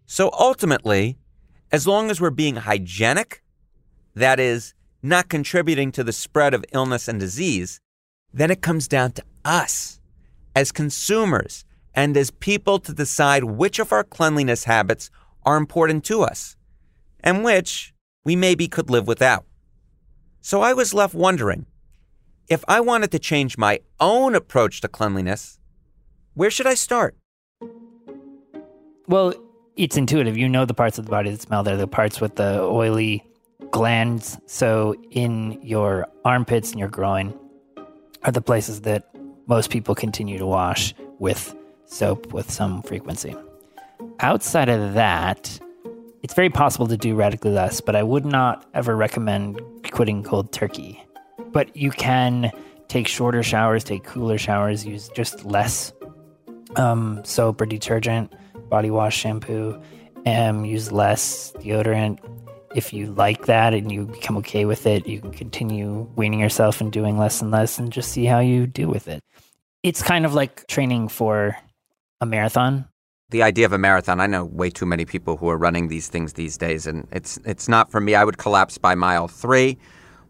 So 0.06 0.30
ultimately, 0.32 1.18
as 1.70 1.86
long 1.86 2.10
as 2.10 2.20
we're 2.20 2.30
being 2.30 2.56
hygienic, 2.56 3.42
that 4.14 4.40
is, 4.40 4.74
not 5.02 5.28
contributing 5.28 5.92
to 5.92 6.04
the 6.04 6.12
spread 6.12 6.54
of 6.54 6.64
illness 6.72 7.08
and 7.08 7.20
disease, 7.20 7.80
then 8.32 8.50
it 8.50 8.60
comes 8.60 8.88
down 8.88 9.12
to 9.12 9.22
us 9.44 10.00
as 10.54 10.72
consumers 10.72 11.64
and 11.94 12.16
as 12.16 12.30
people 12.30 12.78
to 12.80 12.92
decide 12.92 13.44
which 13.44 13.78
of 13.78 13.92
our 13.92 14.04
cleanliness 14.04 14.64
habits 14.64 15.10
are 15.44 15.56
important 15.56 16.04
to 16.04 16.22
us 16.22 16.56
and 17.20 17.44
which 17.44 17.94
we 18.24 18.36
maybe 18.36 18.68
could 18.68 18.90
live 18.90 19.06
without. 19.06 19.44
So 20.40 20.62
I 20.62 20.72
was 20.72 20.94
left 20.94 21.14
wondering 21.14 21.66
if 22.48 22.64
I 22.66 22.80
wanted 22.80 23.10
to 23.12 23.18
change 23.18 23.58
my 23.58 23.80
own 24.00 24.34
approach 24.34 24.80
to 24.80 24.88
cleanliness, 24.88 25.58
where 26.34 26.50
should 26.50 26.66
I 26.66 26.74
start? 26.74 27.16
Well, 29.06 29.34
it's 29.76 29.96
intuitive. 29.96 30.36
You 30.36 30.48
know 30.48 30.64
the 30.64 30.74
parts 30.74 30.98
of 30.98 31.04
the 31.04 31.10
body 31.10 31.30
that 31.30 31.40
smell. 31.40 31.62
They're 31.62 31.76
the 31.76 31.86
parts 31.86 32.20
with 32.20 32.36
the 32.36 32.60
oily 32.60 33.27
glands, 33.70 34.38
so 34.46 34.94
in 35.10 35.60
your 35.62 36.06
armpits 36.24 36.70
and 36.70 36.78
your 36.78 36.88
groin, 36.88 37.38
are 38.24 38.32
the 38.32 38.40
places 38.40 38.82
that 38.82 39.10
most 39.46 39.70
people 39.70 39.94
continue 39.94 40.38
to 40.38 40.46
wash 40.46 40.94
with 41.18 41.54
soap 41.86 42.32
with 42.32 42.50
some 42.50 42.82
frequency. 42.82 43.34
Outside 44.20 44.68
of 44.68 44.94
that, 44.94 45.58
it's 46.22 46.34
very 46.34 46.50
possible 46.50 46.86
to 46.88 46.96
do 46.96 47.14
radically 47.14 47.52
less, 47.52 47.80
but 47.80 47.94
I 47.96 48.02
would 48.02 48.24
not 48.24 48.66
ever 48.74 48.96
recommend 48.96 49.60
quitting 49.92 50.22
cold 50.22 50.52
turkey. 50.52 51.02
But 51.52 51.74
you 51.76 51.90
can 51.90 52.50
take 52.88 53.06
shorter 53.06 53.42
showers, 53.42 53.84
take 53.84 54.04
cooler 54.04 54.38
showers, 54.38 54.84
use 54.84 55.08
just 55.14 55.44
less 55.44 55.92
um, 56.76 57.22
soap 57.24 57.60
or 57.60 57.66
detergent, 57.66 58.32
body 58.68 58.90
wash, 58.90 59.16
shampoo, 59.16 59.80
and 60.26 60.66
use 60.66 60.92
less 60.92 61.52
deodorant, 61.58 62.18
if 62.74 62.92
you 62.92 63.06
like 63.06 63.46
that 63.46 63.74
and 63.74 63.90
you 63.90 64.06
become 64.06 64.36
okay 64.38 64.64
with 64.64 64.86
it, 64.86 65.06
you 65.06 65.20
can 65.20 65.32
continue 65.32 66.08
weaning 66.16 66.40
yourself 66.40 66.80
and 66.80 66.92
doing 66.92 67.18
less 67.18 67.40
and 67.40 67.50
less 67.50 67.78
and 67.78 67.92
just 67.92 68.12
see 68.12 68.24
how 68.24 68.38
you 68.40 68.66
do 68.66 68.88
with 68.88 69.08
it. 69.08 69.22
It's 69.82 70.02
kind 70.02 70.24
of 70.26 70.34
like 70.34 70.66
training 70.66 71.08
for 71.08 71.56
a 72.20 72.26
marathon. 72.26 72.86
The 73.30 73.42
idea 73.42 73.66
of 73.66 73.72
a 73.72 73.78
marathon, 73.78 74.20
I 74.20 74.26
know 74.26 74.44
way 74.44 74.70
too 74.70 74.86
many 74.86 75.04
people 75.04 75.36
who 75.36 75.48
are 75.50 75.58
running 75.58 75.88
these 75.88 76.08
things 76.08 76.32
these 76.32 76.56
days, 76.56 76.86
and 76.86 77.06
it's 77.12 77.38
it's 77.44 77.68
not 77.68 77.90
for 77.90 78.00
me. 78.00 78.14
I 78.14 78.24
would 78.24 78.38
collapse 78.38 78.78
by 78.78 78.94
mile 78.94 79.28
three, 79.28 79.76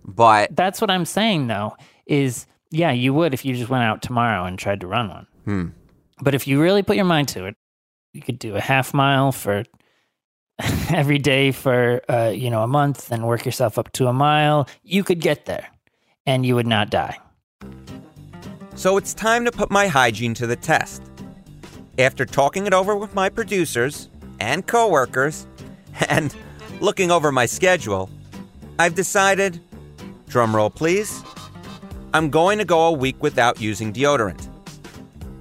but 0.05 0.55
That's 0.55 0.81
what 0.81 0.90
I'm 0.90 1.05
saying 1.05 1.46
though, 1.46 1.77
is 2.07 2.46
yeah, 2.70 2.90
you 2.90 3.14
would 3.14 3.35
if 3.35 3.44
you 3.44 3.55
just 3.55 3.70
went 3.70 3.85
out 3.85 4.03
tomorrow 4.03 4.44
and 4.44 4.59
tried 4.59 4.81
to 4.81 4.87
run 4.87 5.09
one. 5.09 5.27
hmm, 5.44 5.66
But 6.20 6.35
if 6.35 6.46
you 6.48 6.61
really 6.61 6.83
put 6.83 6.96
your 6.96 7.05
mind 7.05 7.29
to 7.29 7.46
it, 7.46 7.57
you 8.12 8.20
could 8.20 8.38
do 8.38 8.57
a 8.57 8.61
half 8.61 8.92
mile 8.92 9.31
for 9.33 9.62
every 10.90 11.18
day 11.18 11.53
for 11.53 12.03
uh, 12.09 12.33
you 12.35 12.51
know 12.51 12.62
a 12.62 12.66
month 12.66 13.12
and 13.12 13.27
work 13.27 13.44
yourself 13.44 13.79
up 13.79 13.92
to 13.92 14.07
a 14.07 14.12
mile. 14.12 14.68
You 14.83 15.05
could 15.05 15.21
get 15.21 15.47
there, 15.47 15.68
and 16.27 16.44
you 16.44 16.55
would 16.55 16.66
not 16.66 16.90
die. 16.90 17.18
So 18.75 18.97
it's 18.97 19.14
time 19.14 19.44
to 19.44 19.53
put 19.53 19.71
my 19.71 19.88
hygiene 19.88 20.35
to 20.35 20.47
the 20.47 20.57
test. 20.57 21.03
After 21.99 22.25
talking 22.25 22.66
it 22.66 22.73
over 22.73 22.94
with 22.94 23.14
my 23.14 23.29
producers 23.29 24.09
and 24.38 24.66
coworkers 24.66 25.47
and 26.09 26.35
looking 26.81 27.11
over 27.11 27.33
my 27.33 27.47
schedule, 27.47 28.09
I've 28.79 28.94
decided, 28.94 29.61
drumroll 30.29 30.73
please, 30.73 31.25
I'm 32.14 32.31
going 32.31 32.59
to 32.59 32.64
go 32.64 32.87
a 32.87 32.92
week 32.92 33.21
without 33.21 33.61
using 33.61 33.92
deodorant. 33.92 34.49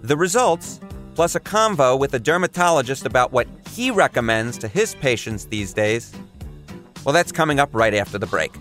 The 0.01 0.17
results, 0.17 0.79
plus 1.17 1.33
a 1.33 1.39
convo 1.39 1.97
with 1.97 2.13
a 2.13 2.19
dermatologist 2.19 3.03
about 3.03 3.31
what 3.31 3.47
he 3.71 3.89
recommends 3.89 4.55
to 4.55 4.67
his 4.67 4.93
patients 4.93 5.45
these 5.45 5.73
days, 5.73 6.13
well, 7.03 7.11
that's 7.11 7.31
coming 7.31 7.59
up 7.59 7.73
right 7.73 7.95
after 7.95 8.19
the 8.19 8.27
break. 8.27 8.53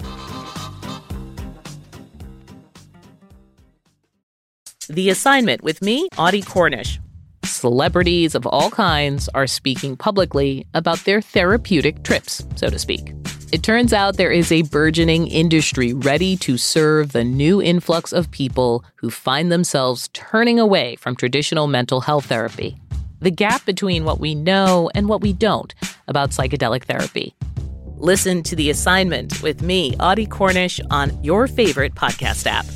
The 4.89 5.11
assignment 5.11 5.63
with 5.63 5.83
me, 5.83 6.09
Audie 6.17 6.41
Cornish. 6.41 6.99
Celebrities 7.45 8.35
of 8.35 8.47
all 8.47 8.71
kinds 8.71 9.29
are 9.35 9.47
speaking 9.47 9.95
publicly 9.95 10.67
about 10.73 11.01
their 11.01 11.21
therapeutic 11.21 12.05
trips, 12.05 12.47
so 12.55 12.71
to 12.71 12.79
speak. 12.79 13.13
It 13.53 13.63
turns 13.63 13.93
out 13.93 14.17
there 14.17 14.33
is 14.33 14.51
a 14.51 14.63
burgeoning 14.63 15.29
industry 15.29 15.93
ready 15.93 16.37
to 16.39 16.59
serve 16.59 17.13
the 17.13 17.23
new 17.23 17.63
influx 17.63 18.13
of 18.13 18.29
people 18.33 18.85
who 18.97 19.09
find 19.09 19.53
themselves 19.53 20.11
turning 20.13 20.59
away 20.59 20.97
from 20.97 21.15
traditional 21.15 21.69
mental 21.69 22.01
health 22.01 22.27
therapy. 22.27 22.77
The 23.21 23.31
gap 23.31 23.65
between 23.65 24.05
what 24.05 24.19
we 24.19 24.35
know 24.35 24.91
and 24.97 25.09
what 25.09 25.21
we 25.21 25.33
don't 25.33 25.73
about 26.09 26.31
psychedelic 26.31 26.87
therapy. 26.87 27.37
Listen 27.99 28.43
to 28.43 28.57
the 28.57 28.69
assignment 28.69 29.41
with 29.43 29.63
me, 29.63 29.95
Audie 30.01 30.27
Cornish, 30.27 30.81
on 30.91 31.23
your 31.23 31.47
favorite 31.47 31.95
podcast 31.95 32.49
app. 32.49 32.67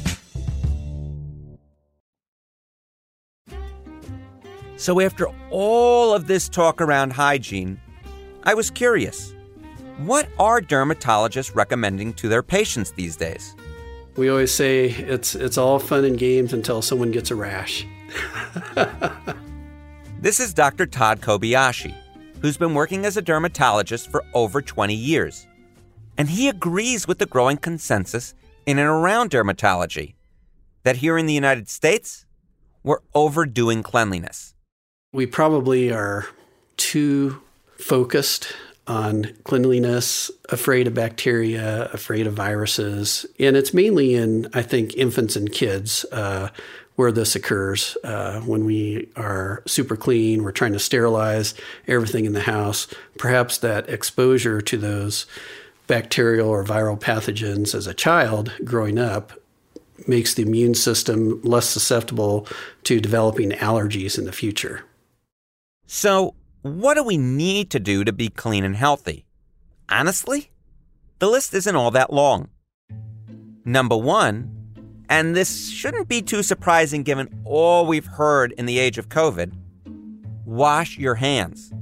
So, 4.76 5.00
after 5.00 5.26
all 5.50 6.14
of 6.14 6.28
this 6.28 6.48
talk 6.48 6.80
around 6.80 7.12
hygiene, 7.12 7.80
I 8.44 8.54
was 8.54 8.70
curious. 8.70 9.35
What 10.04 10.28
are 10.38 10.60
dermatologists 10.60 11.54
recommending 11.54 12.14
to 12.14 12.28
their 12.28 12.42
patients 12.42 12.90
these 12.92 13.16
days? 13.16 13.54
We 14.16 14.28
always 14.28 14.52
say 14.52 14.86
it's 14.90 15.34
it's 15.34 15.58
all 15.58 15.78
fun 15.78 16.04
and 16.04 16.18
games 16.18 16.52
until 16.52 16.82
someone 16.82 17.10
gets 17.10 17.30
a 17.30 17.34
rash. 17.34 17.86
This 20.20 20.38
is 20.38 20.52
Dr. 20.52 20.84
Todd 20.84 21.22
Kobayashi, 21.22 21.94
who's 22.42 22.58
been 22.58 22.74
working 22.74 23.06
as 23.06 23.16
a 23.16 23.22
dermatologist 23.22 24.10
for 24.10 24.22
over 24.34 24.60
20 24.60 24.94
years. 24.94 25.46
And 26.18 26.28
he 26.28 26.50
agrees 26.50 27.08
with 27.08 27.18
the 27.18 27.24
growing 27.24 27.56
consensus 27.56 28.34
in 28.66 28.78
and 28.78 28.86
around 28.86 29.30
dermatology 29.30 30.16
that 30.82 30.96
here 30.96 31.16
in 31.16 31.24
the 31.24 31.32
United 31.32 31.70
States, 31.70 32.26
we're 32.82 32.98
overdoing 33.14 33.82
cleanliness. 33.82 34.54
We 35.14 35.24
probably 35.24 35.90
are 35.90 36.26
too 36.76 37.40
focused 37.78 38.52
on 38.90 39.33
cleanliness, 39.44 40.33
afraid 40.48 40.88
of 40.88 40.94
bacteria, 40.94 41.88
afraid 41.92 42.26
of 42.26 42.35
viruses, 42.35 43.24
and 43.38 43.57
it's 43.57 43.72
mainly 43.72 44.14
in 44.14 44.48
I 44.53 44.62
think 44.62 44.96
infants 44.96 45.37
and 45.37 45.50
kids. 45.50 46.05
Uh, 46.12 46.48
where 46.96 47.12
this 47.12 47.35
occurs 47.35 47.96
uh, 48.05 48.40
when 48.40 48.66
we 48.66 49.09
are 49.16 49.62
super 49.66 49.96
clean, 49.96 50.42
we're 50.42 50.53
trying 50.53 50.74
to 50.74 50.79
sterilize 50.79 51.55
everything 51.88 52.26
in 52.26 52.35
the 52.35 52.42
house. 52.42 52.88
Perhaps 53.16 53.57
that 53.59 53.88
exposure 53.88 54.61
to 54.61 54.76
those 54.76 55.24
bacterial 55.87 56.50
or 56.50 56.62
viral 56.62 57.00
pathogens 57.00 57.74
as 57.74 57.87
a 57.87 57.94
child 57.94 58.53
growing 58.66 58.98
up 58.98 59.33
makes 60.07 60.35
the 60.35 60.42
immune 60.42 60.74
system 60.74 61.40
less 61.42 61.70
susceptible 61.70 62.46
to 62.85 63.00
developing 63.00 63.50
allergies 63.53 64.18
in 64.18 64.26
the 64.26 64.33
future. 64.33 64.83
So, 65.87 66.35
what 66.62 66.94
do 66.94 67.02
we 67.02 67.16
need 67.16 67.70
to 67.70 67.80
do 67.80 68.04
to 68.04 68.12
be 68.12 68.28
clean 68.28 68.64
and 68.64 68.76
healthy? 68.76 69.24
Honestly, 69.88 70.50
the 71.18 71.28
list 71.28 71.54
isn't 71.54 71.76
all 71.76 71.90
that 71.90 72.12
long. 72.12 72.48
Number 73.64 73.96
one, 73.96 74.60
and 75.08 75.34
this 75.34 75.70
shouldn't 75.70 76.08
be 76.08 76.22
too 76.22 76.42
surprising 76.42 77.02
given 77.02 77.42
all 77.44 77.86
we've 77.86 78.06
heard 78.06 78.52
in 78.52 78.66
the 78.66 78.78
age 78.78 78.96
of 78.96 79.08
COVID 79.08 79.52
wash 80.44 80.98
your 80.98 81.16
hands. 81.16 81.72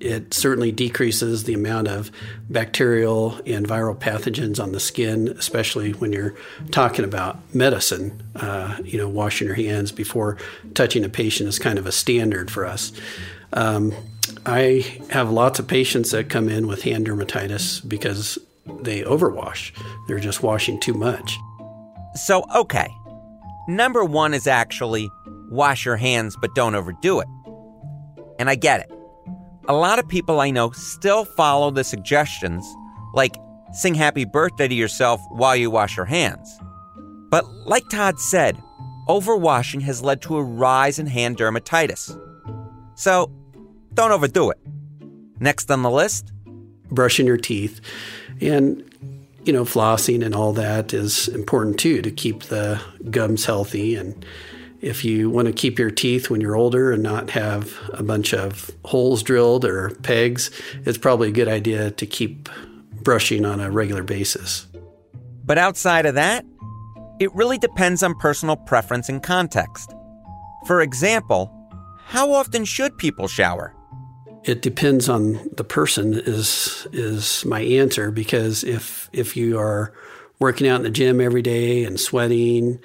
It 0.00 0.32
certainly 0.32 0.70
decreases 0.70 1.44
the 1.44 1.54
amount 1.54 1.88
of 1.88 2.12
bacterial 2.48 3.40
and 3.46 3.66
viral 3.66 3.98
pathogens 3.98 4.62
on 4.62 4.70
the 4.70 4.78
skin, 4.78 5.28
especially 5.28 5.92
when 5.92 6.12
you're 6.12 6.34
talking 6.70 7.04
about 7.04 7.38
medicine. 7.54 8.22
Uh, 8.36 8.76
you 8.84 8.96
know, 8.96 9.08
washing 9.08 9.48
your 9.48 9.56
hands 9.56 9.90
before 9.90 10.36
touching 10.74 11.04
a 11.04 11.08
patient 11.08 11.48
is 11.48 11.58
kind 11.58 11.78
of 11.78 11.86
a 11.86 11.92
standard 11.92 12.50
for 12.50 12.64
us. 12.64 12.92
Um, 13.52 13.92
I 14.46 14.84
have 15.10 15.30
lots 15.30 15.58
of 15.58 15.66
patients 15.66 16.10
that 16.10 16.30
come 16.30 16.48
in 16.48 16.66
with 16.66 16.82
hand 16.82 17.06
dermatitis 17.06 17.86
because 17.88 18.38
they 18.80 19.02
overwash. 19.02 19.72
They're 20.06 20.18
just 20.18 20.42
washing 20.42 20.80
too 20.80 20.94
much. 20.94 21.36
So, 22.14 22.44
okay. 22.54 22.88
Number 23.68 24.04
one 24.04 24.34
is 24.34 24.46
actually 24.46 25.10
wash 25.50 25.84
your 25.84 25.96
hands, 25.96 26.36
but 26.40 26.54
don't 26.54 26.74
overdo 26.74 27.20
it. 27.20 27.28
And 28.38 28.48
I 28.48 28.54
get 28.54 28.80
it. 28.80 28.90
A 29.68 29.74
lot 29.74 29.98
of 29.98 30.08
people 30.08 30.40
I 30.40 30.50
know 30.50 30.70
still 30.70 31.24
follow 31.24 31.70
the 31.70 31.84
suggestions, 31.84 32.66
like 33.14 33.36
sing 33.72 33.94
happy 33.94 34.24
birthday 34.24 34.68
to 34.68 34.74
yourself 34.74 35.20
while 35.30 35.54
you 35.54 35.70
wash 35.70 35.96
your 35.96 36.06
hands. 36.06 36.58
But 37.30 37.44
like 37.66 37.84
Todd 37.90 38.18
said, 38.18 38.56
overwashing 39.08 39.82
has 39.82 40.02
led 40.02 40.22
to 40.22 40.36
a 40.36 40.42
rise 40.42 40.98
in 40.98 41.06
hand 41.06 41.36
dermatitis. 41.36 42.18
So, 42.94 43.30
don't 43.94 44.12
overdo 44.12 44.50
it. 44.50 44.58
Next 45.40 45.70
on 45.70 45.82
the 45.82 45.90
list, 45.90 46.32
brushing 46.90 47.26
your 47.26 47.36
teeth. 47.36 47.80
And 48.40 48.84
you 49.44 49.52
know, 49.52 49.64
flossing 49.64 50.22
and 50.22 50.34
all 50.34 50.52
that 50.52 50.92
is 50.92 51.28
important 51.28 51.78
too 51.78 52.02
to 52.02 52.10
keep 52.10 52.44
the 52.44 52.80
gums 53.10 53.46
healthy. 53.46 53.94
And 53.94 54.26
if 54.82 55.06
you 55.06 55.30
want 55.30 55.46
to 55.46 55.52
keep 55.52 55.78
your 55.78 55.90
teeth 55.90 56.28
when 56.28 56.40
you're 56.42 56.54
older 56.54 56.92
and 56.92 57.02
not 57.02 57.30
have 57.30 57.74
a 57.94 58.02
bunch 58.02 58.34
of 58.34 58.70
holes 58.84 59.22
drilled 59.22 59.64
or 59.64 59.90
pegs, 60.02 60.50
it's 60.84 60.98
probably 60.98 61.28
a 61.28 61.32
good 61.32 61.48
idea 61.48 61.90
to 61.92 62.06
keep 62.06 62.50
brushing 63.02 63.46
on 63.46 63.58
a 63.58 63.70
regular 63.70 64.02
basis. 64.02 64.66
But 65.46 65.56
outside 65.56 66.04
of 66.04 66.14
that, 66.16 66.44
it 67.18 67.34
really 67.34 67.56
depends 67.56 68.02
on 68.02 68.14
personal 68.16 68.56
preference 68.56 69.08
and 69.08 69.22
context. 69.22 69.94
For 70.66 70.82
example, 70.82 71.50
how 72.04 72.32
often 72.32 72.66
should 72.66 72.98
people 72.98 73.28
shower? 73.28 73.74
It 74.44 74.62
depends 74.62 75.08
on 75.08 75.50
the 75.56 75.64
person 75.64 76.14
is 76.14 76.86
is 76.92 77.44
my 77.44 77.60
answer 77.60 78.10
because 78.10 78.64
if 78.64 79.10
if 79.12 79.36
you 79.36 79.58
are 79.58 79.92
working 80.38 80.68
out 80.68 80.76
in 80.76 80.84
the 80.84 80.90
gym 80.90 81.20
every 81.20 81.42
day 81.42 81.84
and 81.84 81.98
sweating 81.98 82.78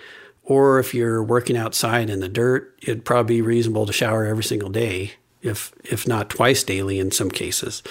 or 0.44 0.80
if 0.80 0.94
you're 0.94 1.24
working 1.24 1.56
outside 1.56 2.10
in 2.10 2.20
the 2.20 2.28
dirt, 2.28 2.76
it'd 2.82 3.06
probably 3.06 3.38
be 3.38 3.42
reasonable 3.42 3.86
to 3.86 3.94
shower 3.94 4.26
every 4.26 4.44
single 4.44 4.70
day, 4.70 5.14
if 5.42 5.72
if 5.84 6.08
not 6.08 6.30
twice 6.30 6.64
daily 6.64 7.00
in 7.00 7.12
some 7.12 7.32
cases. 7.32 7.82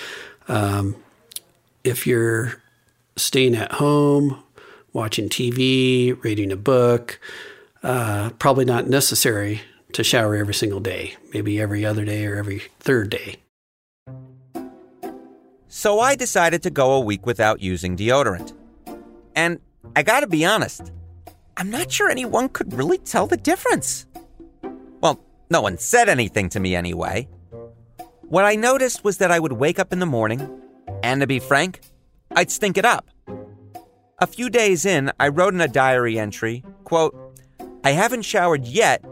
Um, 0.48 0.96
if 1.85 2.07
you're 2.07 2.61
staying 3.16 3.55
at 3.55 3.72
home, 3.72 4.42
watching 4.92 5.29
TV, 5.29 6.22
reading 6.22 6.53
a 6.53 6.57
book, 6.57 7.18
uh, 7.83 8.31
probably 8.38 8.64
not 8.64 8.88
necessary 8.88 9.62
to 9.92 10.05
shower 10.05 10.37
every 10.37 10.55
single 10.55 10.81
day. 10.81 11.16
Maybe 11.33 11.61
every 11.61 11.85
other 11.85 12.05
day 12.05 12.27
or 12.27 12.37
every 12.37 12.62
third 12.81 13.11
day. 13.11 13.37
So 15.83 15.99
I 15.99 16.14
decided 16.14 16.62
to 16.62 16.71
go 16.71 16.92
a 16.92 17.01
week 17.01 17.27
without 17.27 17.61
using 17.61 17.97
deodorant. 17.97 18.53
And 19.35 19.59
I 19.97 20.05
gotta 20.05 20.29
be 20.29 20.45
honest, 20.45 20.92
I'm 21.57 21.71
not 21.71 21.90
sure 21.90 22.09
anyone 22.09 22.51
could 22.51 22.73
really 22.73 22.99
tell 22.99 23.27
the 23.27 23.37
difference. 23.37 24.07
Well, 25.01 25.18
no 25.51 25.61
one 25.61 25.79
said 25.79 26.09
anything 26.09 26.49
to 26.51 26.61
me 26.61 26.77
anyway. 26.77 27.29
What 28.21 28.45
I 28.45 28.55
noticed 28.55 29.03
was 29.03 29.18
that 29.18 29.33
I 29.33 29.40
would 29.40 29.55
wake 29.55 29.81
up 29.81 29.92
in 29.92 29.99
the 29.99 30.07
morning, 30.07 30.49
and 31.03 31.21
to 31.21 31.27
be 31.27 31.40
frank, 31.40 31.81
I'd 32.31 32.53
stink 32.53 32.79
it 32.79 32.85
up. 32.85 33.11
A 34.21 34.29
few 34.29 34.51
days 34.51 34.87
in, 34.87 35.11
I 35.18 35.27
wrote 35.27 35.53
in 35.53 35.61
a 35.61 35.66
diary 35.66 36.16
entry, 36.16 36.62
quote, 36.85 37.42
I 37.83 37.90
haven't 37.90 38.23
showered 38.23 38.66
yet. 38.66 39.05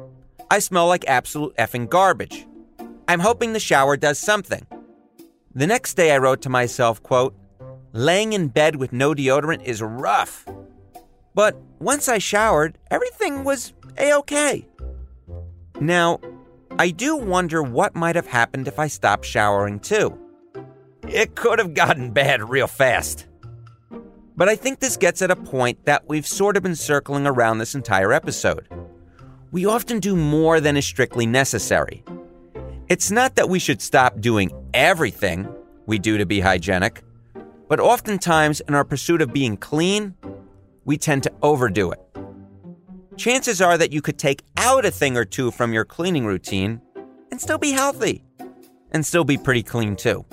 I 0.52 0.60
smell 0.60 0.86
like 0.86 1.04
absolute 1.08 1.56
effing 1.56 1.88
garbage. 1.88 2.46
I'm 3.08 3.18
hoping 3.18 3.54
the 3.54 3.58
shower 3.58 3.96
does 3.96 4.20
something. 4.20 4.68
The 5.52 5.66
next 5.66 5.94
day 5.94 6.12
I 6.12 6.18
wrote 6.18 6.42
to 6.42 6.48
myself, 6.48 7.02
quote, 7.02 7.34
laying 7.92 8.34
in 8.34 8.48
bed 8.48 8.76
with 8.76 8.92
no 8.92 9.14
deodorant 9.14 9.64
is 9.64 9.82
rough. 9.82 10.46
But 11.34 11.60
once 11.80 12.08
I 12.08 12.18
showered, 12.18 12.78
everything 12.88 13.42
was 13.42 13.72
a-okay. 13.98 14.68
Now, 15.80 16.20
I 16.78 16.90
do 16.90 17.16
wonder 17.16 17.64
what 17.64 17.96
might 17.96 18.14
have 18.14 18.28
happened 18.28 18.68
if 18.68 18.78
I 18.78 18.86
stopped 18.86 19.24
showering 19.24 19.80
too. 19.80 20.16
It 21.08 21.34
could 21.34 21.58
have 21.58 21.74
gotten 21.74 22.12
bad 22.12 22.48
real 22.48 22.68
fast. 22.68 23.26
But 24.36 24.48
I 24.48 24.54
think 24.54 24.78
this 24.78 24.96
gets 24.96 25.20
at 25.20 25.32
a 25.32 25.36
point 25.36 25.84
that 25.84 26.08
we've 26.08 26.28
sort 26.28 26.56
of 26.56 26.62
been 26.62 26.76
circling 26.76 27.26
around 27.26 27.58
this 27.58 27.74
entire 27.74 28.12
episode. 28.12 28.68
We 29.50 29.66
often 29.66 29.98
do 29.98 30.14
more 30.14 30.60
than 30.60 30.76
is 30.76 30.86
strictly 30.86 31.26
necessary. 31.26 32.04
It's 32.88 33.10
not 33.10 33.34
that 33.34 33.48
we 33.48 33.58
should 33.58 33.82
stop 33.82 34.20
doing 34.20 34.50
everything 34.74 35.48
we 35.86 35.98
do 35.98 36.18
to 36.18 36.26
be 36.26 36.40
hygienic, 36.40 37.02
but 37.68 37.80
oftentimes 37.80 38.60
in 38.60 38.74
our 38.74 38.84
pursuit 38.84 39.22
of 39.22 39.32
being 39.32 39.56
clean, 39.56 40.14
we 40.84 40.96
tend 40.96 41.22
to 41.24 41.32
overdo 41.42 41.92
it. 41.92 42.00
Chances 43.16 43.60
are 43.60 43.76
that 43.76 43.92
you 43.92 44.00
could 44.00 44.18
take 44.18 44.42
out 44.56 44.84
a 44.84 44.90
thing 44.90 45.16
or 45.16 45.24
two 45.24 45.50
from 45.50 45.72
your 45.72 45.84
cleaning 45.84 46.24
routine 46.24 46.80
and 47.30 47.40
still 47.40 47.58
be 47.58 47.72
healthy 47.72 48.24
and 48.92 49.04
still 49.04 49.24
be 49.24 49.36
pretty 49.36 49.62
clean 49.62 49.94
too. 49.94 50.24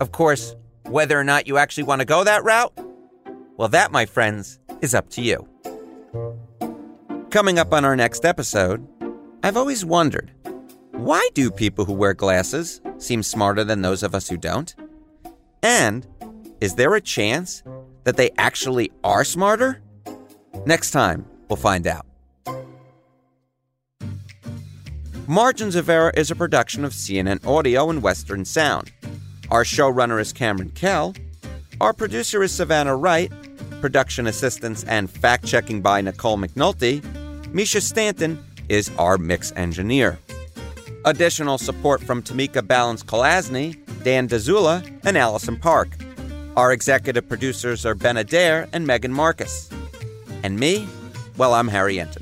Of 0.00 0.12
course, 0.12 0.54
whether 0.84 1.18
or 1.18 1.24
not 1.24 1.46
you 1.46 1.58
actually 1.58 1.84
want 1.84 2.00
to 2.00 2.04
go 2.04 2.24
that 2.24 2.44
route, 2.44 2.72
well, 3.56 3.68
that, 3.68 3.92
my 3.92 4.06
friends, 4.06 4.58
is 4.80 4.94
up 4.94 5.08
to 5.10 5.22
you. 5.22 5.48
Coming 7.30 7.58
up 7.58 7.72
on 7.72 7.84
our 7.84 7.96
next 7.96 8.24
episode, 8.24 8.86
I've 9.42 9.56
always 9.56 9.84
wondered 9.84 10.32
why 10.92 11.28
do 11.34 11.50
people 11.50 11.84
who 11.84 11.92
wear 11.92 12.14
glasses 12.14 12.80
seem 12.98 13.22
smarter 13.22 13.64
than 13.64 13.82
those 13.82 14.02
of 14.02 14.14
us 14.14 14.28
who 14.28 14.36
don't? 14.36 14.74
And 15.62 16.06
is 16.60 16.76
there 16.76 16.94
a 16.94 17.00
chance 17.00 17.62
that 18.04 18.16
they 18.16 18.30
actually 18.38 18.92
are 19.02 19.24
smarter? 19.24 19.82
Next 20.66 20.90
time, 20.92 21.26
we'll 21.48 21.56
find 21.56 21.86
out. 21.86 22.06
Margins 25.26 25.76
of 25.76 25.88
Error 25.88 26.12
is 26.16 26.30
a 26.30 26.36
production 26.36 26.84
of 26.84 26.92
CNN 26.92 27.46
Audio 27.46 27.90
and 27.90 28.02
Western 28.02 28.44
Sound. 28.44 28.92
Our 29.50 29.64
showrunner 29.64 30.20
is 30.20 30.32
Cameron 30.32 30.70
Kell. 30.70 31.14
Our 31.80 31.92
producer 31.92 32.42
is 32.42 32.52
Savannah 32.52 32.96
Wright 32.96 33.32
production 33.82 34.28
assistance 34.28 34.84
and 34.84 35.10
fact 35.10 35.44
checking 35.44 35.82
by 35.82 36.00
Nicole 36.00 36.38
McNulty, 36.38 37.02
Mischa 37.52 37.82
Stanton 37.82 38.42
is 38.68 38.90
our 38.96 39.18
mix 39.18 39.52
engineer. 39.56 40.18
Additional 41.04 41.58
support 41.58 42.00
from 42.00 42.22
Tameka 42.22 42.62
Ballance-Kolasny, 42.62 44.04
Dan 44.04 44.28
Dzula, 44.28 44.86
and 45.04 45.18
Allison 45.18 45.56
Park. 45.56 45.88
Our 46.56 46.72
executive 46.72 47.28
producers 47.28 47.84
are 47.84 47.96
Ben 47.96 48.16
Adair 48.16 48.68
and 48.72 48.86
Megan 48.86 49.12
Marcus. 49.12 49.68
And 50.44 50.60
me? 50.60 50.86
Well, 51.36 51.54
I'm 51.54 51.66
Harry 51.66 51.96
Enten. 51.96 52.21